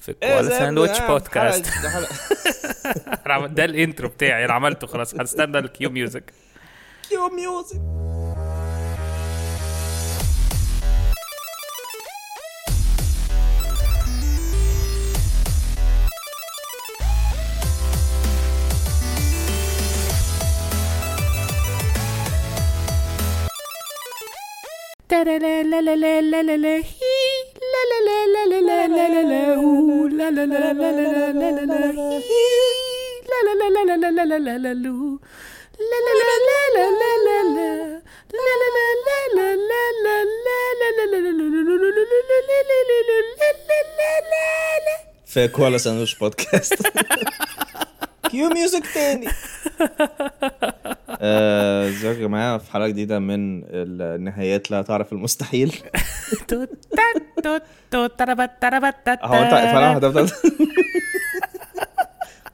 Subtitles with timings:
[0.00, 1.66] في Koala Sandwich Podcast
[3.48, 5.14] ده ال intro بتاعي أنا عملته خلاص.
[5.14, 6.32] هستنى ال cue music
[7.08, 8.07] cue music
[45.26, 46.74] في Koala Sandwich Podcast
[48.30, 49.28] cue music تاني
[51.20, 55.74] ازيكم يا جماعة؟ في حلقة جديدة من النهايات لا تعرف المستحيل.
[59.24, 60.30] هو انت فعلا هتفضل؟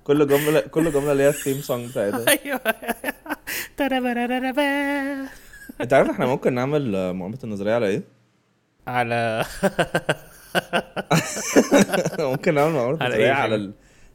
[0.05, 2.25] كل جمله كل جملة ليها ال theme song بتاعتها.
[2.45, 2.61] أيوه.
[5.81, 8.03] انت عارف إحنا ممكن نعمل آه، مؤامرة النظرية على إيه؟
[8.87, 9.45] على
[12.19, 13.73] ممكن نعمل مؤامرة النظريه على.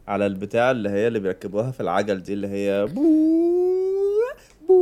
[0.07, 3.03] على البتاع اللي هي اللي بيركبوها في العجل دي اللي هي بو
[4.67, 4.73] بو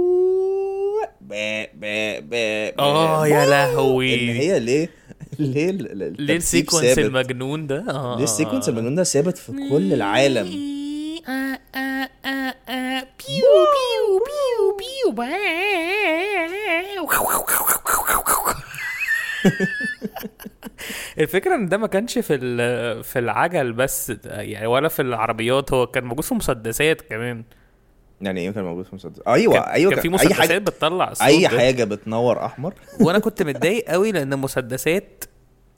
[1.02, 1.27] با با با با
[2.80, 3.46] آه يا.
[3.46, 4.14] لهوي.
[4.16, 4.90] إن هي ليه
[5.40, 9.94] ليه ليه ال sequence؟ المجنون ده آه ليه ال sequence المجنون ده ثابت في كل
[9.94, 10.44] العالم
[13.28, 15.24] بيو بيو بيو بيو
[21.20, 22.38] الفكرة إن ده ما كانش في
[23.04, 27.44] في العجل بس يعني ولا في العربيات هو كان موجود في مسدسات كمان
[28.22, 31.28] يعني إيه كان موجود في مسدس؟ أيوه كان أيوه كان في مسدسات حاجة بتطلع الصوت
[31.28, 31.50] أي ده.
[31.50, 32.74] حاجة بتنور أحمر.
[33.02, 35.24] وأنا كنت متضايق قوي لأن المسدسات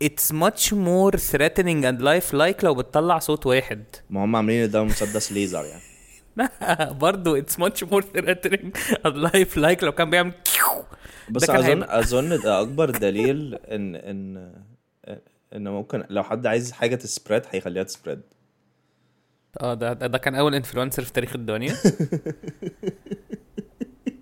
[0.03, 3.83] it's much more threatening and lifelike لو بتطلع صوت واحد.
[4.09, 5.81] ما هم عاملين ده مسدس ليزر يعني.
[6.38, 8.66] لا برضه it's much more threatening
[9.07, 10.83] and lifelike لو كان بيعمل كيو.
[11.29, 14.53] بس اظن هيبقى- أظن ده أكبر دليل ان ان
[15.56, 18.22] إن ممكن لو حد عايز حاجة ت spread هيخليها ت spread.
[19.58, 21.76] آه ده ده كان أول influencer في تاريخ الدنيا.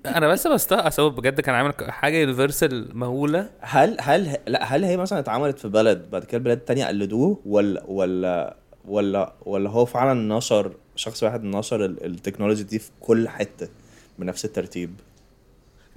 [0.05, 3.49] أنا بس بستقص هو بجد كان عامل حاجة universal مهولة.
[3.59, 7.83] هل هل لا هل هي مثلا اتعملت في بلد بعد كده بلاد تانية قلدوه ولا
[7.87, 8.55] ولا
[8.85, 13.67] ولا ولا هو فعلا نشر شخص واحد نشر ال- التكنولوجي دي في كل حتة
[14.19, 14.91] بنفس الترتيب؟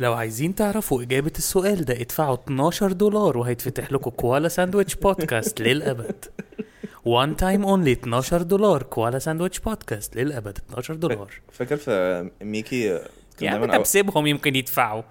[0.00, 6.25] لو عايزين تعرفوا إجابة السؤال ده ادفعوا 12 دولار وهيتفتح لكم Koala Sandwich Podcast للأبد.
[7.05, 11.33] one time only 12 دولار Koala Sandwich Podcast للأبد 12 دولار.
[11.53, 13.09] فاكر في ميكي كان
[13.41, 15.03] يعني أنت بسيبهم يمكن يدفعوا.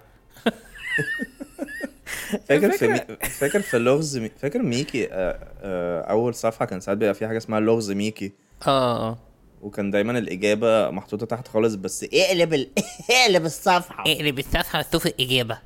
[2.48, 3.00] فاكر في مي...
[3.28, 4.30] فاكر في لغز مي...
[4.38, 8.32] فاكر ميكي آه، آه، أول صفحة كان ساعات بيبقى في حاجة اسمها لغز ميكي؟
[8.66, 9.18] آه آه.
[9.62, 12.68] وكان دايما الإجابة محطوطة تحت خالص بس اقلب ال...
[13.10, 14.04] اقلب الصفحة.
[14.06, 15.58] اقلب الصفحة وشوف الإجابة.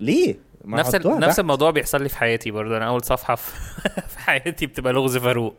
[0.00, 1.20] ليه؟ ما نفس ال...
[1.20, 1.40] نفس.
[1.40, 2.76] الموضوع بيحصل لي في حياتي برضه.
[2.76, 3.50] أنا أول صفحة في,
[4.10, 5.54] في حياتي بتبقى لغز فاروق.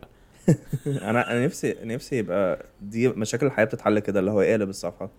[0.87, 5.09] أنا أنا نفسي نفسي يبقى دي مشاكل الحياة بتتحل كده اللي هو اقلب الصفحة.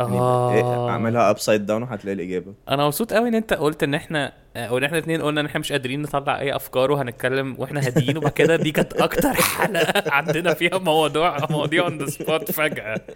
[0.00, 0.90] يعني آه.
[0.90, 2.54] اعملها upside down وهتلاقي الإجابة.
[2.68, 5.60] أنا مبسوط قوي إن أنت قلت إن إحنا أو ان إحنا اتنين قلنا إن إحنا
[5.60, 10.54] مش قادرين نطلع أي أفكار وهنتكلم وإحنا هاديين وبعد كده دي كانت أكتر حلقة عندنا
[10.54, 13.00] فيها موضوع مواضيع on the spot فجأة.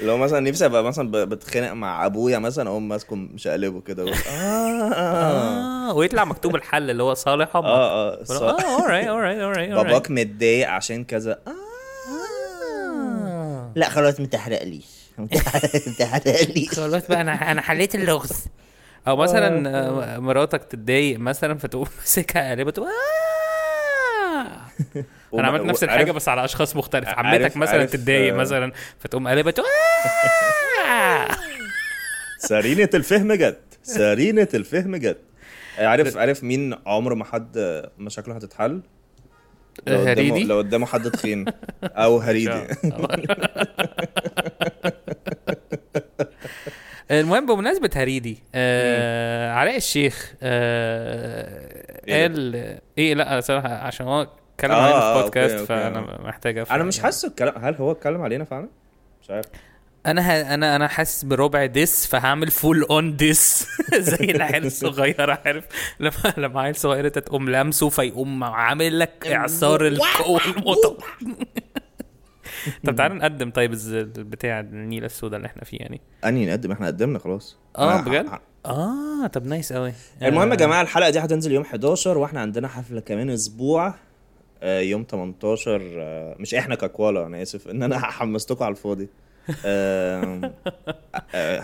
[0.00, 5.90] لو مثلا نفسي أبقى مثلا بتخانق مع أبويا مثلا أقوم ماسكه مشقلبه كده آه آه.
[5.90, 10.68] آه ويطلع مكتوب الحل اللي هو صالح آه آه آه alright alright alright باباك متضايق
[10.68, 11.32] عشان كذا.
[11.32, 11.67] آه.
[13.78, 13.80] آه.
[13.80, 14.86] لا خلاص ما تحرقليش
[15.18, 15.26] ما
[15.98, 18.44] تحرقليش خلاص بقى أنا أنا حليت اللغز
[19.08, 19.70] أو مثلا
[20.14, 24.58] آه، مراتك تتضايق مثلا فتقوم ماسكها قلبها تقول آه.
[25.38, 28.36] أنا عملت نفس الحاجة بس على أشخاص مختلفة عارف- عمتك مثلا تتضايق آه.
[28.36, 29.66] مثلا فتقوم قلبها تقول
[30.88, 31.28] آه.
[32.48, 35.18] سرينة الفهم جت سرينة الفهم جت
[35.78, 38.80] عارف عارف مين عمره ما حد مشاكله هتتحل
[39.86, 41.44] لو هريدي؟ لو قدامه حد تخين.
[41.84, 42.62] أو هريدي.
[47.10, 52.22] المهم بمناسبة هريدي آه علاء الشيخ آه إيه.
[52.22, 52.54] قال
[52.98, 56.22] إيه لا صراحة عشان هو اتكلم آه، علينا آه، في okay، بودكاست okay، فأنا آه.
[56.22, 57.06] محتاج أفهم أنا مش يعني.
[57.06, 58.68] حاسه الكلام هل هو اتكلم علينا فعلا؟
[59.22, 59.46] مش عارف.
[60.10, 60.54] أنا ه...
[60.54, 63.66] أنا أنا حاسس بربع diss فهعمل full on diss.
[63.98, 65.64] زي العيال الصغيرة عارف؟
[66.00, 70.96] لما لما عيل صغيره تقوم لامسه فيقوم عامل لك إعصار القوه المطر
[72.84, 76.00] طب تعالى نقدم طيب الز- بتاع النيله السوداء اللي إحنا فيه يعني.
[76.24, 77.58] اني نقدم؟ إحنا قدمنا خلاص.
[77.78, 78.26] آه بجد؟
[78.66, 83.00] آه طب nice قوي المهم يا جماعة الحلقة دي هتنزل يوم 11 وإحنا عندنا حفلة
[83.00, 83.94] كمان أسبوع
[84.62, 89.02] آه، يوم 18 آه، مش إحنا ك Koala أنا آسف إن أنا حمستكم على الفاضي.
[89.04, 89.27] آه، آه،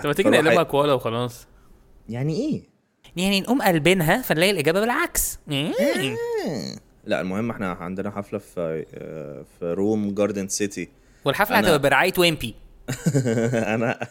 [0.02, 1.46] طب ما تيجي نقلبها Koala وخلاص.
[2.08, 2.62] يعني إيه؟
[3.16, 5.38] يعني نقوم قلبينها فنلاقي الإجابة بالعكس.
[7.06, 10.88] لا المهم إحنا عندنا حفلة في آه، في Room جاردن سيتي
[11.24, 12.54] والحفلة هتبقى برعاية Wimpy
[13.74, 13.98] أنا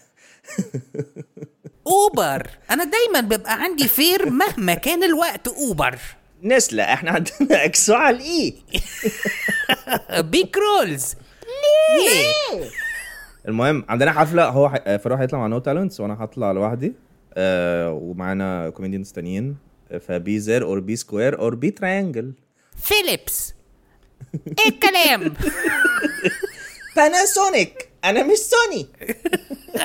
[1.87, 2.49] أوبر.
[2.71, 5.99] أنا دايما بيبقى عندي فير مهما كان الوقت أوبر.
[6.43, 8.55] نسلة إحنا عندنا اكسو على الإي.
[10.31, 11.15] بيك رولز
[11.97, 12.69] ليه؟
[13.47, 14.75] المهم عندنا حفلة هو ح...
[14.85, 16.93] آه، فروح هيطلع مع نو تالنتس وأنا هطلع لوحدي
[17.33, 19.57] آه ومعانا كوميديانز تانيين
[19.91, 22.33] آه، فبي زير اور بي سكوير اور بي تريانجل
[22.77, 23.53] فيليبس
[24.59, 25.33] إيه الكلام؟
[26.95, 28.87] Panasonic أنا مش سوني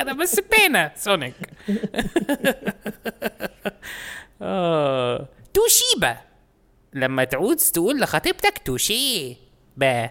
[0.01, 1.35] أنا بس بينا سونيك
[4.43, 5.29] آه.
[5.55, 6.17] توشيبا
[6.95, 9.37] لما تعود تقول لخطيبتك توشي
[9.77, 10.11] با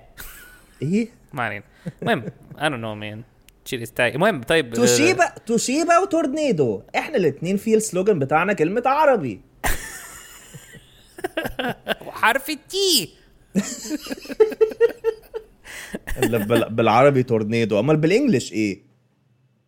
[0.81, 1.63] إيه؟ ما علينا.
[2.01, 2.23] المهم
[2.57, 3.36] I don't know man.
[3.73, 3.99] Is tight.
[3.99, 6.81] المهم طيب Toshiba Toshiba و Tornado.
[6.95, 9.41] إحنا الاتنين في ال slogan بتاعنا كلمة عربي.
[12.07, 13.13] وحرف التي.
[16.69, 17.79] بالعربي تورنيدو.
[17.79, 18.83] أمال بالانجلش إيه؟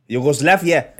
[0.10, 0.96] يوغوسلافيا.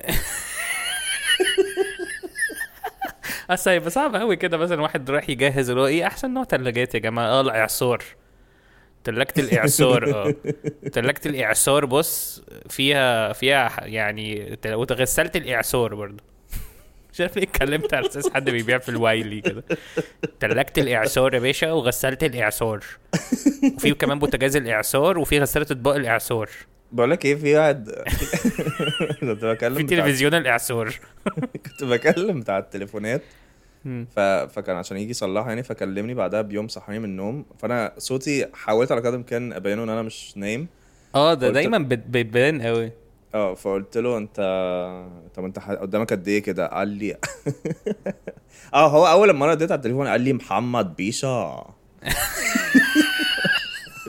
[3.50, 6.94] اصل هيبقى صعب قوي كده مثلا واحد رايح يجهز اللي هو إيه أحسن نوع ثلاجات
[6.94, 7.26] يا جماعة.
[7.26, 8.04] آه الاعصار
[9.04, 10.34] تلاجة الإعصار آه
[10.92, 16.22] تلاجة الإعصار بص فيها فيها يعني ت- وغسالة الإعصار برضه
[17.12, 19.64] مش عارف ليه اتكلمت على أساس حد بيبيع في الوايلي كده
[20.40, 22.84] تلاجة الإعصار يا باشا وغسالة الإعصار
[23.76, 26.50] وفي كمان بوتاجاز الإعصار وفي غسالة أطباق الإعصار
[26.92, 27.90] بقول لك إيه في واحد
[29.20, 29.82] كنت بكلم في.
[29.82, 30.94] تلفزيون الإعصار
[31.52, 33.22] كنت بكلم بتاع التليفونات.
[33.84, 34.20] ف...
[34.20, 37.44] فكان عشان يجي يصلحها يعني فكلمني بعدها بيوم صحاني من النوم.
[37.58, 40.68] فأنا صوتي حاولت على قدر الامكان أبينه إن أنا مش نايم.
[41.14, 42.92] آه ده دايما بتبان قوي
[43.34, 44.36] آه فقلت له انت
[45.34, 47.16] طب أنت قدامك قد إيه كده؟ قال لي
[48.74, 51.64] آه هو أول مرة اديت على التليفون قال لي محمد بيشا.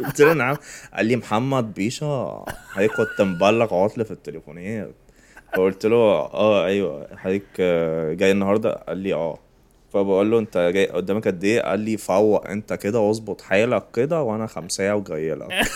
[0.05, 0.55] قلت له نعم.
[0.93, 2.45] قال لي محمد بيشا.
[2.69, 4.95] حضرتك كنت مبلغ عطل في التليفونات.
[5.53, 7.07] فقلت له آه أيوه.
[7.17, 9.39] حضرتك آه، جاي النهارده؟ قال لي آه.
[9.93, 14.21] فبقول له انت جاي قدامك قد إيه؟ قال لي فوق انت كده واظبط حالك كده
[14.21, 15.47] وأنا خمسة وجاي لك.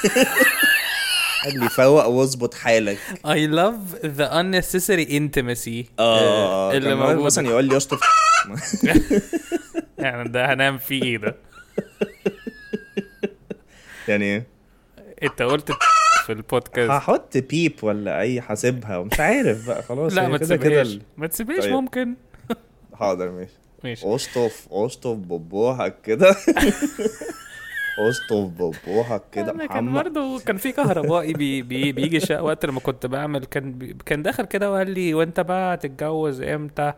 [1.44, 2.98] قال لي فوق واظبط حالك.
[3.28, 5.86] I love the unnecessary intimacy.
[6.00, 7.26] آه اللي اللي موجود.
[7.26, 8.00] مثلا يقول لي اشطف
[9.98, 11.36] يعني ده هنام فيه إيه ده.
[14.08, 14.48] يعني إيه؟
[15.24, 15.72] انت قلت
[16.26, 16.92] في البودكاست.
[16.92, 21.00] هحط بيب ولا أي حاسبها ومش عارف بقى خلاص لا هي ما تسيبهاش.
[21.18, 21.66] ما تسيبهاش.
[21.66, 22.16] ممكن.
[22.94, 23.54] حاضر ماشي.
[23.86, 24.16] ماشي.
[24.16, 26.36] اشطف اشطف ببوحك كده.
[28.00, 32.80] اشطف ببوحك كده أنا كان برضه كان في كهربائي بي بي بيجي شقة وقت لما
[32.80, 36.94] كنت بعمل كان بي كان دخل كده وقال لي وأنت بقى هتتجوز إمتى؟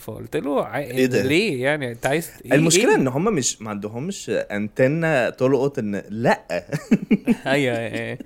[0.00, 0.78] فقلت له ع...
[0.78, 5.30] إيه ده؟ ليه يعني؟ أنت عايز إيه؟ المشكلة إيه؟ إن هم مش ما عندهمش انتنه
[5.30, 6.42] تلقط إن لأ.
[7.46, 8.18] أيوه إيه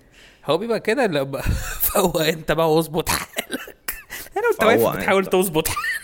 [0.44, 1.24] هو بيبقى كده
[1.86, 3.94] فهو أنت بقى واظبط حالك.
[4.36, 5.26] أنا وانت واقف بتحاول.
[5.26, 5.95] تظبط حالك.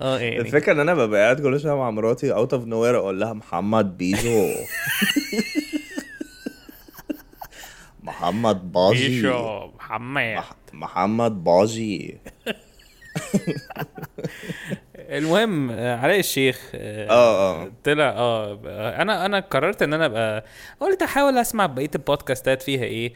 [0.00, 0.38] آه يعني.
[0.40, 3.96] الفكرة إن أنا ببقى قاعد كل شوية مع مراتي out of no أقول لها محمد
[3.98, 4.46] بيجو.
[8.02, 9.08] محمد باجي.
[9.08, 10.34] بيشو محمد.
[10.36, 12.18] مح- محمد باجي.
[14.96, 17.72] المهم علاء الشيخ آه، آه آه.
[17.84, 18.58] طلع آه
[19.02, 20.44] أنا أنا قررت إن أنا أبقى
[20.80, 23.12] قلت أحاول أسمع بقية البودكاستات فيها إيه.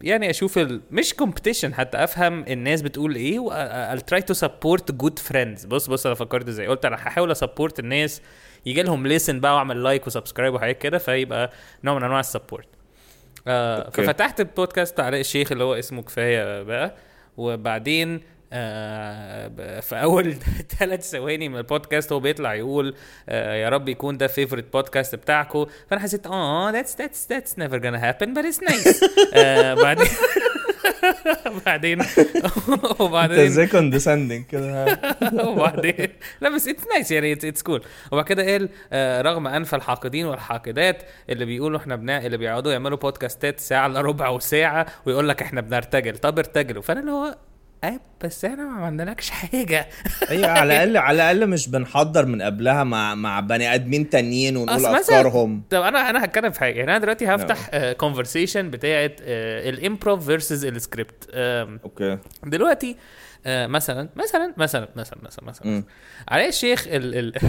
[0.00, 0.80] يعني أشوف ال...
[0.90, 3.50] مش competition حتى أفهم الناس بتقول إيه و
[3.96, 5.66] I'll try to support good friends.
[5.66, 6.66] بص بص أنا فكرت إزاي.
[6.66, 8.22] قلت أنا هحاول ا support الناس
[8.66, 11.50] يجي لهم listen بقى وأعمل like و subscribe وحاجات كده فيبقى
[11.84, 12.68] نوع من أنواع ال support
[13.46, 13.90] آه.
[13.90, 16.94] ففتحت البودكاست علاء الشيخ اللي هو اسمه كفاية بقى
[17.36, 18.20] وبعدين آه
[18.50, 20.34] في أول
[20.78, 22.94] ثلاث ثواني من البودكاست هو بيطلع يقول
[23.28, 27.78] آه يا رب يكون ده favorite podcast بتاعكم فأنا حسيت آه that's that's that's never
[27.78, 29.04] gonna happen but it's nice.
[29.34, 29.74] آه
[31.66, 31.98] بعدين
[33.00, 34.98] وبعدين انت إزاي condescending كده؟
[35.32, 36.08] وبعدين
[36.40, 37.82] لا بس it's nice يعني it's cool
[38.12, 42.98] وبعد كده قال آه، رغم انف الحاقدين والحاقدات اللي بيقولوا إحنا بنا اللي بيقعدوا يعملوا
[42.98, 46.18] بودكاستات ساعة إلا ربع وساعة ويقول لك إحنا بنرتجل.
[46.18, 46.82] طب ارتجلوا.
[46.82, 47.36] فأنا اللي هو
[47.84, 49.88] اي بس إحنا ما عملنالكش حاجة.
[50.30, 54.86] أيوه على الاقل على الأقل مش بنحضر من قبلها مع مع بني آدمين تانيين ونقول
[54.86, 55.62] أفكارهم.
[55.70, 56.78] طب أنا أنا هتكلم في حاجة.
[56.78, 62.18] يعني أنا دلوقتي هفتح conversation بتاعت ال improv versus ال script okay.
[62.44, 62.96] دلوقتي
[63.46, 65.84] آه، مثلا مثلا مثلا مثلا مثلا مثلا.
[66.28, 67.34] علاء الشيخ ال ال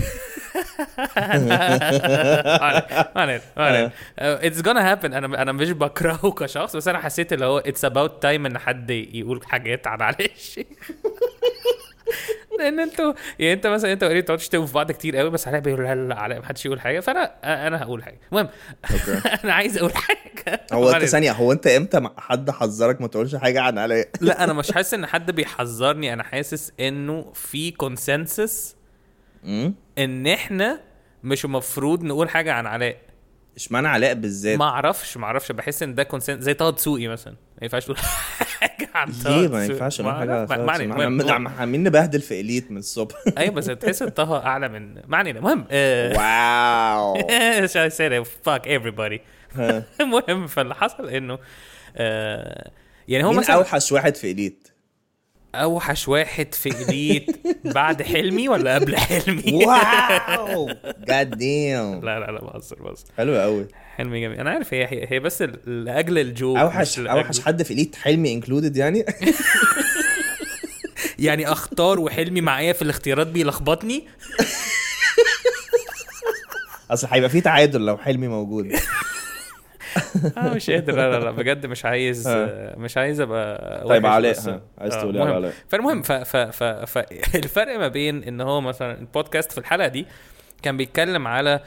[3.16, 7.58] ما ما it's gonna happen أنا أنا مش بكرهه كشخص بس أنا حسيت اللي هو
[7.58, 10.66] it's about time إن حد يقول حاجات عن علاء الشيخ.
[12.60, 15.62] لأن أنتوا يعني أنت مثلا أنت وقريب تقعدوا تشتموا في بعض كتير قوي بس علاء
[15.62, 17.34] بيقول لا لا لا علاء محدش يقول حاجة فأنا
[17.68, 18.20] أنا هقول حاجة.
[18.32, 18.50] المهم
[19.44, 20.29] أنا عايز أقول حاجة.
[20.74, 21.06] هو ما انت.
[21.06, 24.94] ثانية هو انت إمتى حد حذرك ما تقولش حاجة عن علاء لا أنا مش حاسس
[24.94, 26.14] إن حد بيحذرني.
[26.14, 28.76] أنا حاسس إنه في consensus
[29.98, 30.80] إن إحنا
[31.24, 32.98] مش المفروض نقول حاجة عن علاء
[33.56, 35.52] اشمعنى علاء بالذات؟ ما أعرفش ما أعرفش.
[35.52, 37.34] بحس إن ده consensus زي طه دسوقي مثلا.
[37.34, 37.98] ما ينفعش تقول
[38.60, 39.66] حاجة عن طه ليه ما.
[39.66, 43.16] ينفعش نقول حاجة إحنا عمالين نبهدل في إليت من الصبح.
[43.38, 47.18] أيوه بس تحس إن طه أعلى من ما علينا المهم آه، wow.
[47.18, 49.20] I said fuck everybody.
[50.02, 51.40] المهم فاللي حصل إنه
[51.96, 52.72] آه،
[53.08, 54.68] يعني هو مين مثلا أوحش واحد في إليت؟
[55.56, 60.70] أوحش واحد في إليت بعد حلمي ولا قبل حلمي؟ wow!
[61.08, 63.06] God damn لا لا لا بهزر بهزر.
[63.18, 64.40] حلو قوي حلمي جميل.
[64.40, 68.78] أنا عارف هي هي, بس لأجل ال joke أوحش أوحش حد في إليت حلمي included
[68.78, 69.06] يعني؟
[71.20, 74.08] يعني اختار وحلمي معايا في الاختيارات بيلخبطني؟
[76.92, 78.72] أصل هيبقى في تعادل لو حلمي موجود.
[80.38, 80.96] أنا مش قادر.
[80.96, 82.76] لا لا لا بجد مش عايز آه.
[82.78, 85.24] مش عايز أبقى طيب علاء ها، عايز آه، تقول إيه.
[85.34, 90.06] علاء فالمهم فالفرق ما بين إن هو مثلا البودكاست في الحلقة دي
[90.62, 91.60] كان بيتكلم على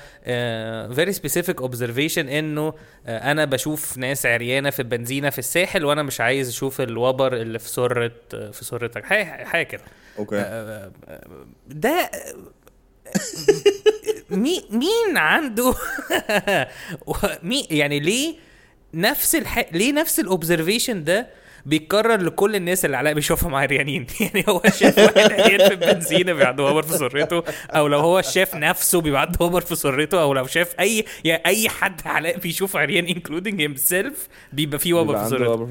[0.94, 2.72] very specific observation إنه
[3.06, 7.68] أنا بشوف ناس عريانة في البنزينة في الساحل وأنا مش عايز أشوف الوبر اللي في
[7.68, 9.82] سره في سرتك حاجة كده.
[10.18, 10.36] أوكي.
[10.38, 11.20] آه، آه،
[11.66, 12.10] ده
[14.70, 15.74] مين عنده
[17.42, 18.34] مين يعني ليه
[18.94, 19.64] نفس الح...
[19.72, 24.06] ليه نفس ال observation ده بيتكرر لكل الناس اللي علاء بيشوفهم عريانين.
[24.20, 28.22] يعني هو شاف واحد عريان في البنزينه بيبقى عنده وبر في سرته أو لو هو
[28.22, 32.38] شاف نفسه بيبقى عنده وبر في سرته أو لو شاف أي يعني أي حد علاء
[32.38, 35.68] بيشوف عريان including himself بيبقى فيه وبر في سرته.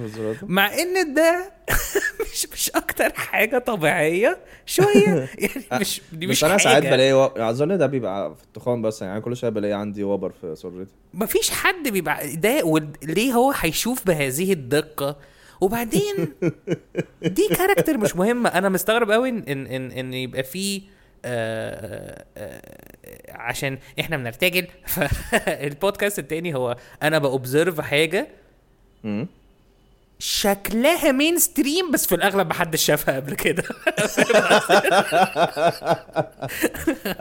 [0.47, 1.51] مع إن ده
[2.33, 5.29] مش مش أكتر حاجة طبيعية شوية.
[5.39, 7.25] يعني مش دي مش بس أنا ساعات بلاقي و...
[7.25, 10.91] أظن ده بيبقى في التخان بس يعني كل شوية بلاقي عندي وبر في سرتي.
[11.13, 15.15] مفيش حد بيبقى ده ود- ليه هو هيشوف بهذه الدقة؟
[15.61, 16.33] وبعدين
[17.21, 18.49] دي كاركتر مش مهمة.
[18.49, 20.81] أنا مستغرب قوي ان ان ان, إن يبقى في
[21.25, 22.61] آه آه
[23.29, 28.27] عشان إحنا بنرتجل فالبودكاست التاني هو أنا ب observe حاجة
[30.19, 33.63] شكلها mainstream بس في الأغلب محدش شافها قبل كده.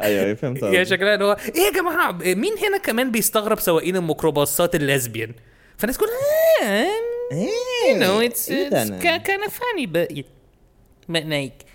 [0.03, 0.85] أيوه أيوه فهمت يا.
[0.85, 5.33] شكلها اللي هو إيه يا جماعة؟ مين هنا كمان بيستغرب سواقين الميكروباصات ال lesbian؟
[5.79, 6.89] فالناس كلها
[7.31, 7.49] إيه
[7.95, 10.25] you know it's, إيه it's kind of funny but
[11.09, 11.67] but like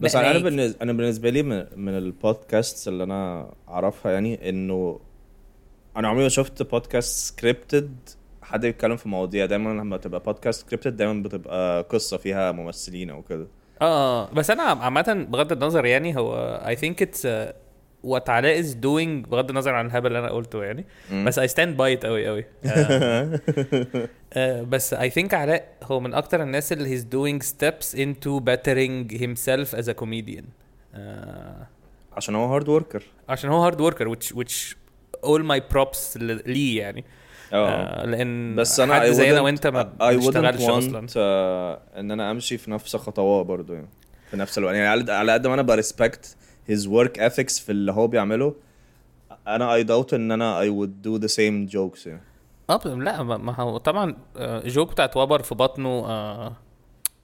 [0.00, 5.00] بس أنا بالنسبة أنا بالنسبة لي من, من البودكاست اللي أنا أعرفها يعني إنه
[5.96, 7.96] أنا عمري ما شفت بودكاست scripted
[8.42, 9.46] حد بيتكلم في مواضيع.
[9.46, 13.46] دايما لما تبقى بودكاست scripted دايما بتبقى قصة فيها ممثلين أو كده.
[13.82, 17.26] آه بس أنا عامة بغض النظر يعني هو I think it's
[18.06, 20.84] what علاء is doing بغض النظر عن الهبل اللي أنا قلته يعني.
[21.10, 21.24] مم.
[21.24, 22.44] بس I stand by it قوي قوي
[24.70, 29.78] بس I think علاء هو من أكتر الناس اللي he's doing steps into bettering himself
[29.80, 30.44] as a comedian.
[30.94, 31.66] آه
[32.16, 34.74] عشان هو hard worker عشان هو hard worker which which
[35.26, 36.16] all my props
[36.46, 37.04] ليه يعني.
[37.52, 37.68] آه.
[38.02, 41.06] آه لأن بس أنا حد I زي أنا wouldn't- وأنت ما بنشتغلش want أصلا.
[41.08, 43.88] uh, إن أنا أمشي في نفس خطواه برضو يعني.
[44.30, 44.74] في نفس الوقت.
[44.74, 46.36] يعني على- على قد ما أنا ب respect
[46.70, 48.54] his work ethics في اللي هو بيعمله.
[49.48, 52.20] أنا I doubt إن أنا I would do the same jokes يعني.
[52.68, 56.52] ب- لا ما هو طبعا آه، joke بتاعت وبر في بطنه آه،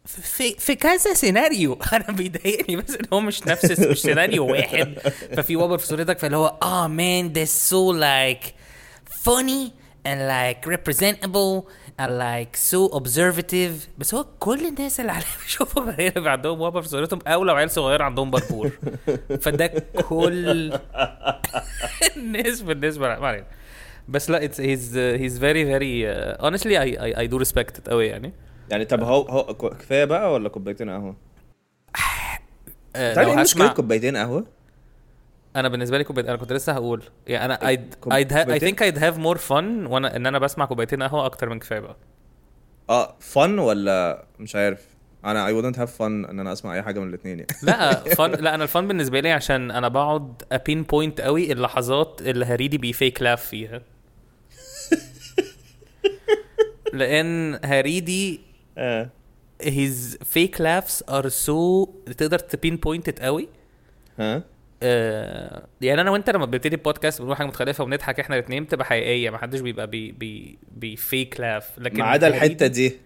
[0.04, 4.98] في في كذا سيناريو أنا بيضايقني بس إن هو مش نفس مش سيناريو واحد.
[5.36, 8.46] ففي وبر في سرتك فاللي هو آه man ده so like
[9.24, 9.70] funny.
[10.08, 11.52] And like representable
[12.00, 13.72] and like so observative.
[13.98, 17.70] بس هو كل الناس اللي علاء بيشوفوا بيبقى عندهم وبر في سرتهم أو لو عيال
[17.70, 18.70] صغيره عندهم بربور.
[19.42, 19.66] فده
[20.08, 20.72] كل
[22.16, 23.46] الناس بالنسبة ما علينا.
[24.08, 27.88] بس لا it's he's he's very very uh, honestly I I I do respect it
[27.90, 28.32] قوي يعني.
[28.70, 31.16] يعني طب هو هو كفاية بقى ولا كوبايتين قهوة؟
[32.96, 34.44] آه، تعرف لو إيه مشكله كوبايتين قهوة؟
[35.60, 38.98] أنا بالنسبة لي كوبايت أنا كنت لسه هقول يعني أنا ha- I كوبايتين؟ think I'd
[38.98, 39.52] have more fun
[39.90, 41.96] وأنا ان أنا بسمع كوبايتين قهوة أكتر من كفاية بقى.
[42.90, 44.86] آه fun ولا مش عارف.
[45.24, 47.50] أنا I wouldn't have fun ان أنا اسمع اي حاجة من الاثنين يعني.
[47.62, 52.20] لا fun لا أنا ال fun بالنسبة لي عشان أنا بقعد ا pinpoint قوي اللحظات
[52.22, 53.82] اللي هريدي بي fake laugh فيها.
[56.92, 58.40] لأن هريدي
[58.78, 59.10] آه.
[59.62, 63.48] his fake laughs are so تقدر ت pinpoint قوي.
[64.18, 64.42] ها
[64.82, 69.30] آه يعني أنا وأنت لما بنبتدي البودكاست بنقول حاجة متخلفه وبنضحك إحنا الاثنين بتبقى حقيقية
[69.30, 72.96] ما حدش بيبقى بي بي بي fake laugh لكن ما عدا الحتة دي.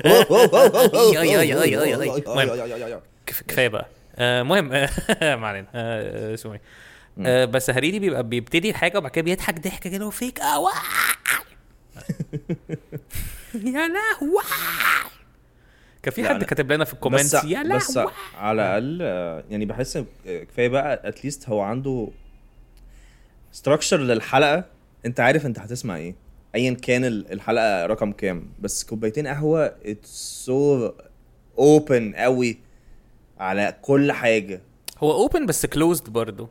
[3.27, 3.87] كفاية بقى.
[4.17, 4.69] آه مهم.
[5.41, 5.67] ما علينا.
[5.75, 6.61] آه اسمه إيه؟
[7.27, 10.41] آه بس هريدي بيبقى بيبتدي الحاجة وبعد كده بيضحك ضحكة كده وفيك.
[10.41, 10.71] آه
[13.55, 14.43] يا لهوي.
[16.03, 17.99] كان في حد كاتب لنا في ال comments؟ بس يا بس
[18.39, 19.01] على الأقل
[19.51, 22.09] يعني بحس كفاية بقى at least هو عنده
[23.53, 24.65] structure للحلقة.
[25.07, 26.15] أنت عارف أنت هتسمع إيه.
[26.55, 28.47] ايا كان ال- الحلقة رقم كام.
[28.61, 30.93] بس كوبايتين قهوة it's so
[31.59, 32.59] open قوي
[33.39, 34.61] على كل حاجة.
[34.99, 36.49] هو open بس closed برضه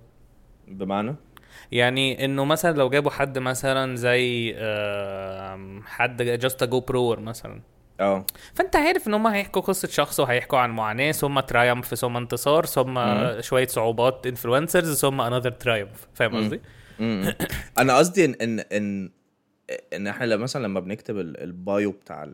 [0.67, 1.15] بمعنى؟
[1.71, 4.53] يعني إنه مثلا لو جابوا حد مثلا زي
[5.85, 7.61] حد guest جو برور مثلا.
[8.01, 12.65] آه فانت عارف ان هم هيحكوا قصة شخص وهيحكوا عن معاناة ثم triumph ثم انتصار
[12.65, 12.99] ثم.
[13.41, 16.37] شوية صعوبات influencers ثم another triumph فاهم.
[16.37, 16.61] قصدي؟
[17.79, 19.09] أنا قصدي ان ان ان
[19.93, 22.25] إن إحنا لما- مثلا لما بنكتب ال- ال bio بتاع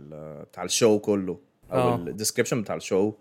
[0.52, 1.40] بتاع ال show كله
[1.72, 1.96] أو آه.
[1.96, 3.14] ال description بتاع ال show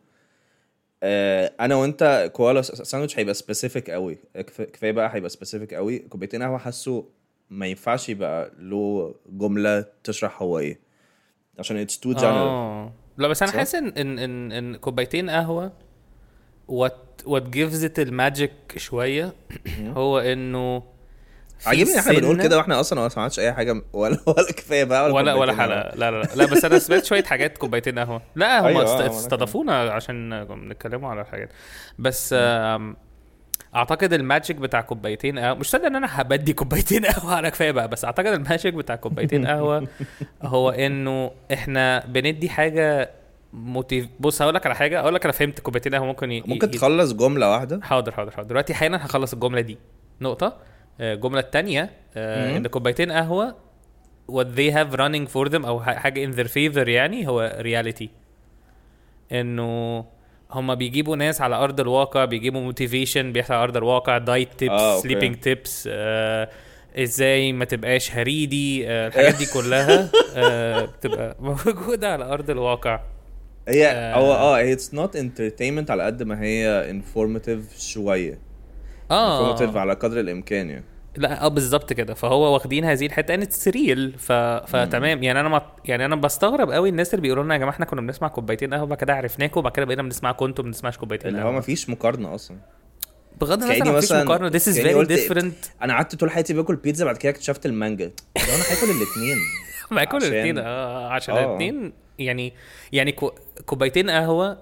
[1.03, 6.43] آه، أنا وأنت كوالا ساندوتش هيبقى specific قوي كف- كفاية بقى هيبقى specific قوي كوبايتين
[6.43, 7.09] قهوة حاسه
[7.51, 10.81] ما ينفعش يبقى له جملة تشرح هو إيه
[11.59, 12.93] عشان it's too آه.
[13.17, 15.73] لا بس أنا؟ حاسس ان ان ان, إن كوبايتين قهوة
[16.69, 19.33] what what gives it ال magic شوية
[19.81, 20.83] هو إنه
[21.67, 25.13] عاجبني إن إحنا بنقول كده وإحنا أصلا ما سمعناش أي حاجة ولا ولا كفاية بقى
[25.13, 25.63] ولا ولا قهوة.
[25.63, 25.97] حلقة.
[25.97, 26.47] لا لا لا.
[26.47, 28.23] بس أنا سمعت شوية حاجات كوبايتين قهوة.
[28.35, 31.49] لا هم أيوة، وأنا استضافونا عشان نتكلموا على الحاجات.
[31.99, 32.97] بس آم،
[33.77, 37.71] أعتقد ال magic بتاع كوبايتين قهوة مش صدق إن أنا هبدي كوبايتين قهوة على كفاية
[37.71, 39.89] بقى بس أعتقد ال magic بتاع كوبايتين قهوة
[40.43, 43.11] هو إنه إحنا بندي حاجة
[43.53, 46.41] motiv- بص هقول لك على حاجة أقول لك أنا فهمت كوبايتين قهوة ممكن ي...
[46.47, 48.49] ممكن ي- تخلص جملة واحدة؟ حاضر حاضر حاضر.
[48.49, 49.79] دلوقتي حالا هخلص الجملة دي.
[50.21, 50.57] نقطة.
[51.01, 51.83] آه، الجملة الثانية
[52.17, 52.23] مم.
[52.57, 53.55] إن كوبايتين قهوة
[54.33, 58.07] what they have running for them أو حاجة in their favor يعني هو reality.
[59.33, 60.05] إنه
[60.51, 65.03] هما بيجيبوا ناس على أرض الواقع بيجيبوا motivation بيحصل على أرض الواقع diet tips.
[65.03, 65.89] sleeping tips
[66.97, 73.01] إزاي ما تبقاش هريدي آه الحاجات دي كلها آه بتبقى موجودة على أرض الواقع
[73.69, 74.15] هي آه.
[74.15, 78.39] هو آه it's not entertainment على قد ما هي informative شوية
[79.11, 80.85] آه informative على قدر الإمكان يعني
[81.17, 82.15] لا آه بالظبط كده.
[82.15, 84.33] فهو واخدين هذه الحتة it's real ف...
[84.33, 85.63] فتمام يعني أنا ما...
[85.85, 88.87] يعني أنا بستغرب قوي الناس اللي بيقولوا لنا يا جماعة إحنا كنا بنسمع كوبايتين قهوة
[88.87, 91.91] بعد كده عرفناكم وبعد كده بقينا بنسمعكم أنتوا ما بنسمعش كوبايتين اللي هو ما فيش
[91.91, 92.57] مقارنة أصلا.
[93.41, 95.83] بغض النظر ما فيش مقارنة كأني very قلت- different.
[95.83, 98.05] أنا قعدت طول حياتي باكل بيتزا بعد كده اكتشفت المانجا.
[98.05, 99.37] لو أنا هاكل الاثنين
[99.97, 101.45] باكل الاثنين آه عشان آه.
[101.51, 102.53] الاثنين يعني
[102.93, 103.33] يعني كو...
[103.67, 104.59] كوبايتين قهوة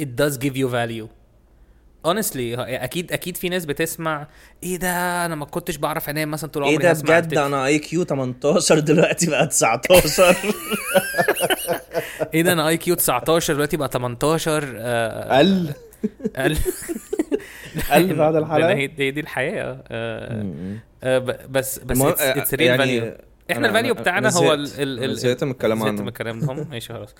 [0.00, 1.17] it does give you value.
[2.06, 4.26] Honestly أكيد أكيد في ناس بتسمع
[4.62, 7.66] إيه ده؟ أنا ما كنتش بعرف أنام مثلا طول إيه عمري ده هسمع بجد؟ أنا
[7.66, 10.36] IQ 18 دلوقتي بقى 19
[12.34, 15.72] إيه ده؟ أنا IQ 19 دلوقتي بقى 18 آه قل.
[16.36, 16.56] قال
[17.92, 20.44] قل بعد الحلقة؟ لأن هي دي الحياة آه.
[21.02, 23.12] آه بس بس it's real يعني value
[23.50, 24.68] إحنا ال value بتاعنا هو ال.
[25.04, 26.02] ال زهقت من الكلام زهقت عنهم.
[26.02, 27.14] من الكلام ده ماشي خلاص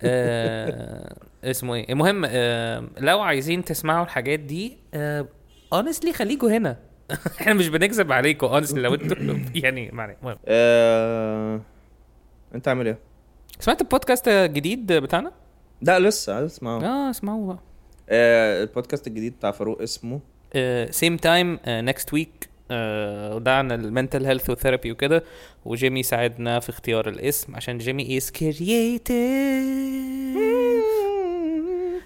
[0.00, 5.28] آه اسمه إيه المهم آه لو عايزين تسمعوا الحاجات دي آه
[5.72, 6.76] honestly خليكوا هنا
[7.40, 9.16] إحنا مش بنكذب عليكم honestly لو أنتوا
[9.64, 10.18] يعني ما علينا.
[10.20, 11.60] المهم آه،
[12.54, 12.98] انت عامل إيه؟
[13.60, 15.32] سمعت البودكاست الجديد بتاعنا؟
[15.82, 17.58] لا لسه عايز اسمعه آه اسمعوه بقى
[18.08, 20.20] آه، البودكاست الجديد بتاع فاروق اسمه
[20.90, 22.48] Same Time Next Week
[23.34, 25.24] وده عن ال mental health و therapy وكده.
[25.64, 29.12] وجيمي ساعدنا في اختيار الاسم عشان جيمي is creative.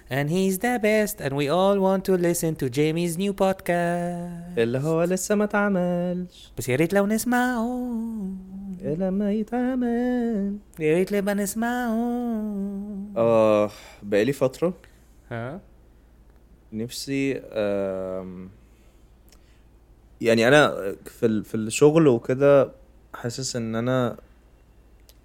[0.09, 1.15] And he's the best.
[1.25, 4.57] And we all want to listen to Jamie's new podcast.
[4.57, 6.51] اللي هو لسه ما اتعملش.
[6.57, 7.67] بس يا ريت لو نسمعه.
[8.83, 10.57] لما يتعمل.
[10.79, 11.91] يا ريت لما نسمعه.
[13.17, 13.71] آه
[14.03, 14.73] بقالي فترة
[15.31, 15.59] ها؟
[16.73, 18.49] نفسي آم،
[20.21, 22.71] يعني أنا في ال- في الشغل وكده
[23.13, 24.17] حاسس إن أنا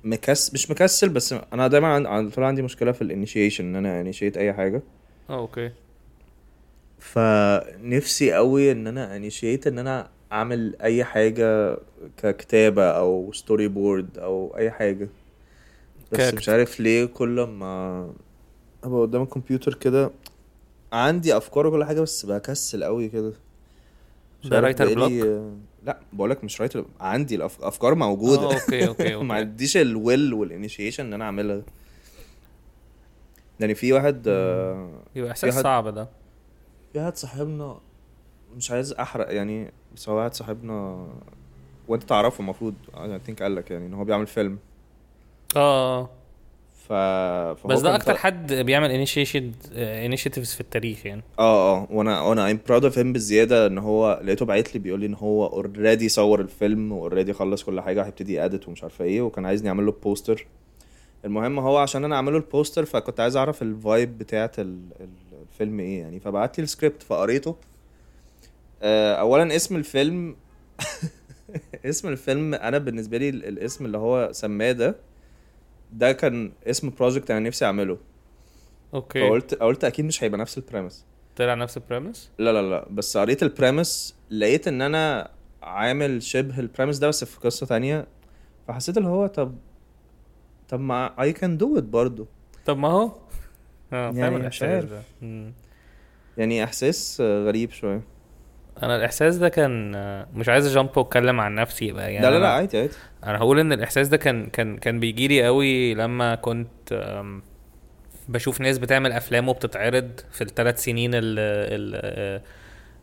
[0.05, 4.37] مكس مش مكسل بس أنا دايما عن- طول عندي مشكلة في الانيشيشن إن أنا initiate
[4.37, 4.83] أي حاجة.
[5.31, 5.71] آه okay.
[6.99, 11.79] فنفسي قوي إن أنا initiate إن أنا أعمل أي حاجة
[12.17, 15.09] ككتابة أو storyboard أو أي حاجة.
[16.13, 18.11] بس ككت- مش عارف ليه كل ما
[18.85, 20.11] أبقى قدام الكمبيوتر كده
[20.93, 23.33] عندي أفكار وكل حاجة بس بكسل قوي كده.
[24.45, 25.53] ده writer's block-
[25.85, 28.43] لا بقولك مش writer عندي الافكار موجودة.
[28.43, 31.63] آه أوكي أوكي ما okay عنديش ال will وال initiation ان أنا اعملها
[33.61, 36.09] يعني في واحد آه، يبقى إحساس واحد- صعب ده.
[36.93, 37.79] في واحد صاحبنا
[38.57, 41.09] مش عايز أحرق يعني بس هو واحد صاحبنا
[41.89, 44.59] وأنت تعرفه المفروض I think قال لك يعني إن هو بيعمل فيلم.
[45.57, 46.11] آه آه.
[46.93, 48.91] ف بس ده أكتر حد بيعمل
[49.75, 51.23] initiatives في التاريخ يعني.
[51.39, 55.01] آه آه وأنا وأنا I'm proud of him بالزياده إن هو لقيته باعت لي بيقول
[55.01, 58.83] لي إن هو already صور الفيلم و already خلص كل حاجة هيبتدي ي edit ومش
[58.83, 60.47] عارفة إيه وكان عايزني أعمل له poster
[61.25, 64.19] المهم هو عشان أنا اعمله البوستر فكنت عايز أعرف ال vibe
[64.59, 64.79] ال-
[65.53, 66.21] الفيلم إيه يعني.
[66.21, 67.57] فبعت لي السكريبت فقريته.
[68.83, 70.37] آه، اولا اسم الفيلم
[71.85, 74.97] اسم الفيلم أنا بالنسبة لي ال- الاسم اللي هو سماه ده
[75.93, 77.99] ده كان اسم project أنا نفسي أعمله.
[78.95, 79.29] okay.
[79.29, 81.05] فقلت قلت أكيد مش هيبقى نفس ال premise
[81.37, 82.87] طلع نفس ال premise لا لا لا.
[82.91, 85.31] بس قريت ال premise لقيت إن أنا
[85.63, 88.07] عامل شبه ال premise ده بس في قصة تانية.
[88.69, 89.55] فحسيت اللي هو طب
[90.69, 92.27] طب ما I can do it برضو.
[92.67, 93.13] طب ما هو.
[93.93, 94.85] آه يعني فاهم مش الإحساس.
[94.85, 95.03] ده.
[96.39, 98.03] يعني إحساس غريب شوية.
[98.83, 102.39] أنا الإحساس ده كان آه، مش عايز اجامب واتكلم عن نفسي يبقى يعني لا لا
[102.39, 102.93] لا عادي عادي.
[103.25, 106.69] أنا هقول إن الإحساس ده كان كان كان بيجي لي قوي لما كنت
[108.29, 112.41] بشوف ناس بتعمل أفلام وبتتعرض في الثلاث سنين ال ال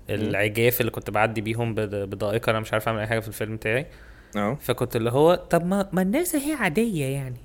[0.10, 3.86] العجاف اللي كنت بعدي بيهم بدقائق أنا مش عارف أعمل أي حاجة في الفيلم بتاعي.
[4.36, 4.58] آه.
[4.62, 7.40] فكنت اللي هو طب ما ما الناس هي عادية يعني.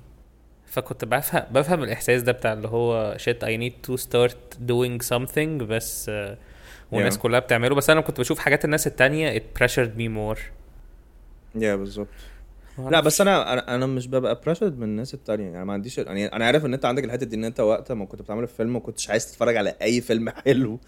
[0.65, 5.63] فكنت بفهم بفهم الإحساس ده بتاع اللي هو shit I need to start doing something.
[5.63, 6.37] بس آه،
[6.91, 7.19] والناس Yeah.
[7.21, 10.39] كلها بتعمله بس أنا كنت بشوف حاجات الناس التانية it pressured me more.
[11.55, 12.07] yeah بالظبط.
[12.89, 16.25] لا بس أنا أنا أنا مش ببقى pressured من الناس التانية يعني ما عنديش يعني
[16.27, 18.79] أنا عارف إن أنت عندك الحتة دي إن أنت وقت ما كنت بتعمل الفيلم ما
[18.79, 20.79] كنتش عايز تتفرج على أي فيلم حلو.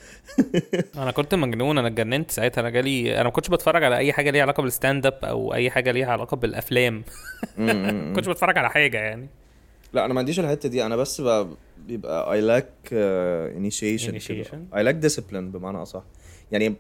[0.98, 4.30] أنا كنت مجنون أنا اتجننت ساعتها أنا جالي أنا ما كنتش بتفرج على أي حاجة
[4.32, 7.04] ليها علاقة بال stand up أو أي حاجة ليها علاقة بالأفلام.
[7.58, 8.14] ما.
[8.16, 9.28] كنتش بتفرج على حاجة يعني.
[9.94, 11.22] لا أنا ما عنديش الحتة دي أنا بس
[11.88, 12.42] بيبقى
[13.56, 14.32] initiation, Initiation.
[14.32, 14.64] كده.
[14.74, 16.04] I lack discipline بمعنى أصح
[16.52, 16.76] يعني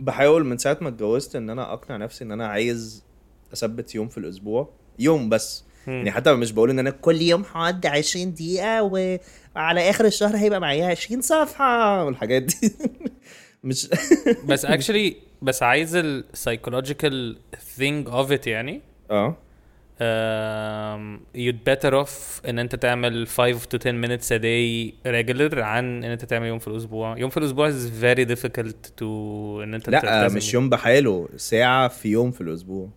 [0.00, 3.04] بحاول من ساعة ما اتجوزت إن أنا أقنع نفسي إن أنا عايز
[3.52, 5.94] أثبت يوم في الأسبوع يوم بس مم.
[5.94, 10.60] يعني حتى مش بقول إن أنا كل يوم هقعد 20 دقيقة وعلى آخر الشهر هيبقى
[10.60, 12.72] معايا 20 صفحة والحاجات دي
[13.64, 13.88] مش
[14.44, 17.38] بس اكشلي بس عايز ال psychological
[17.76, 18.80] thing of it يعني
[19.10, 19.36] آه
[21.34, 26.10] you'd better off إن أنت تعمل 5 to 10 minutes a day regular عن إن
[26.10, 27.18] أنت تعمل يوم في الأسبوع.
[27.18, 29.02] يوم في الأسبوع is very difficult to
[29.62, 32.88] إن أنت لا تلتزم مش يوم بحاله ساعة في يوم في الأسبوع.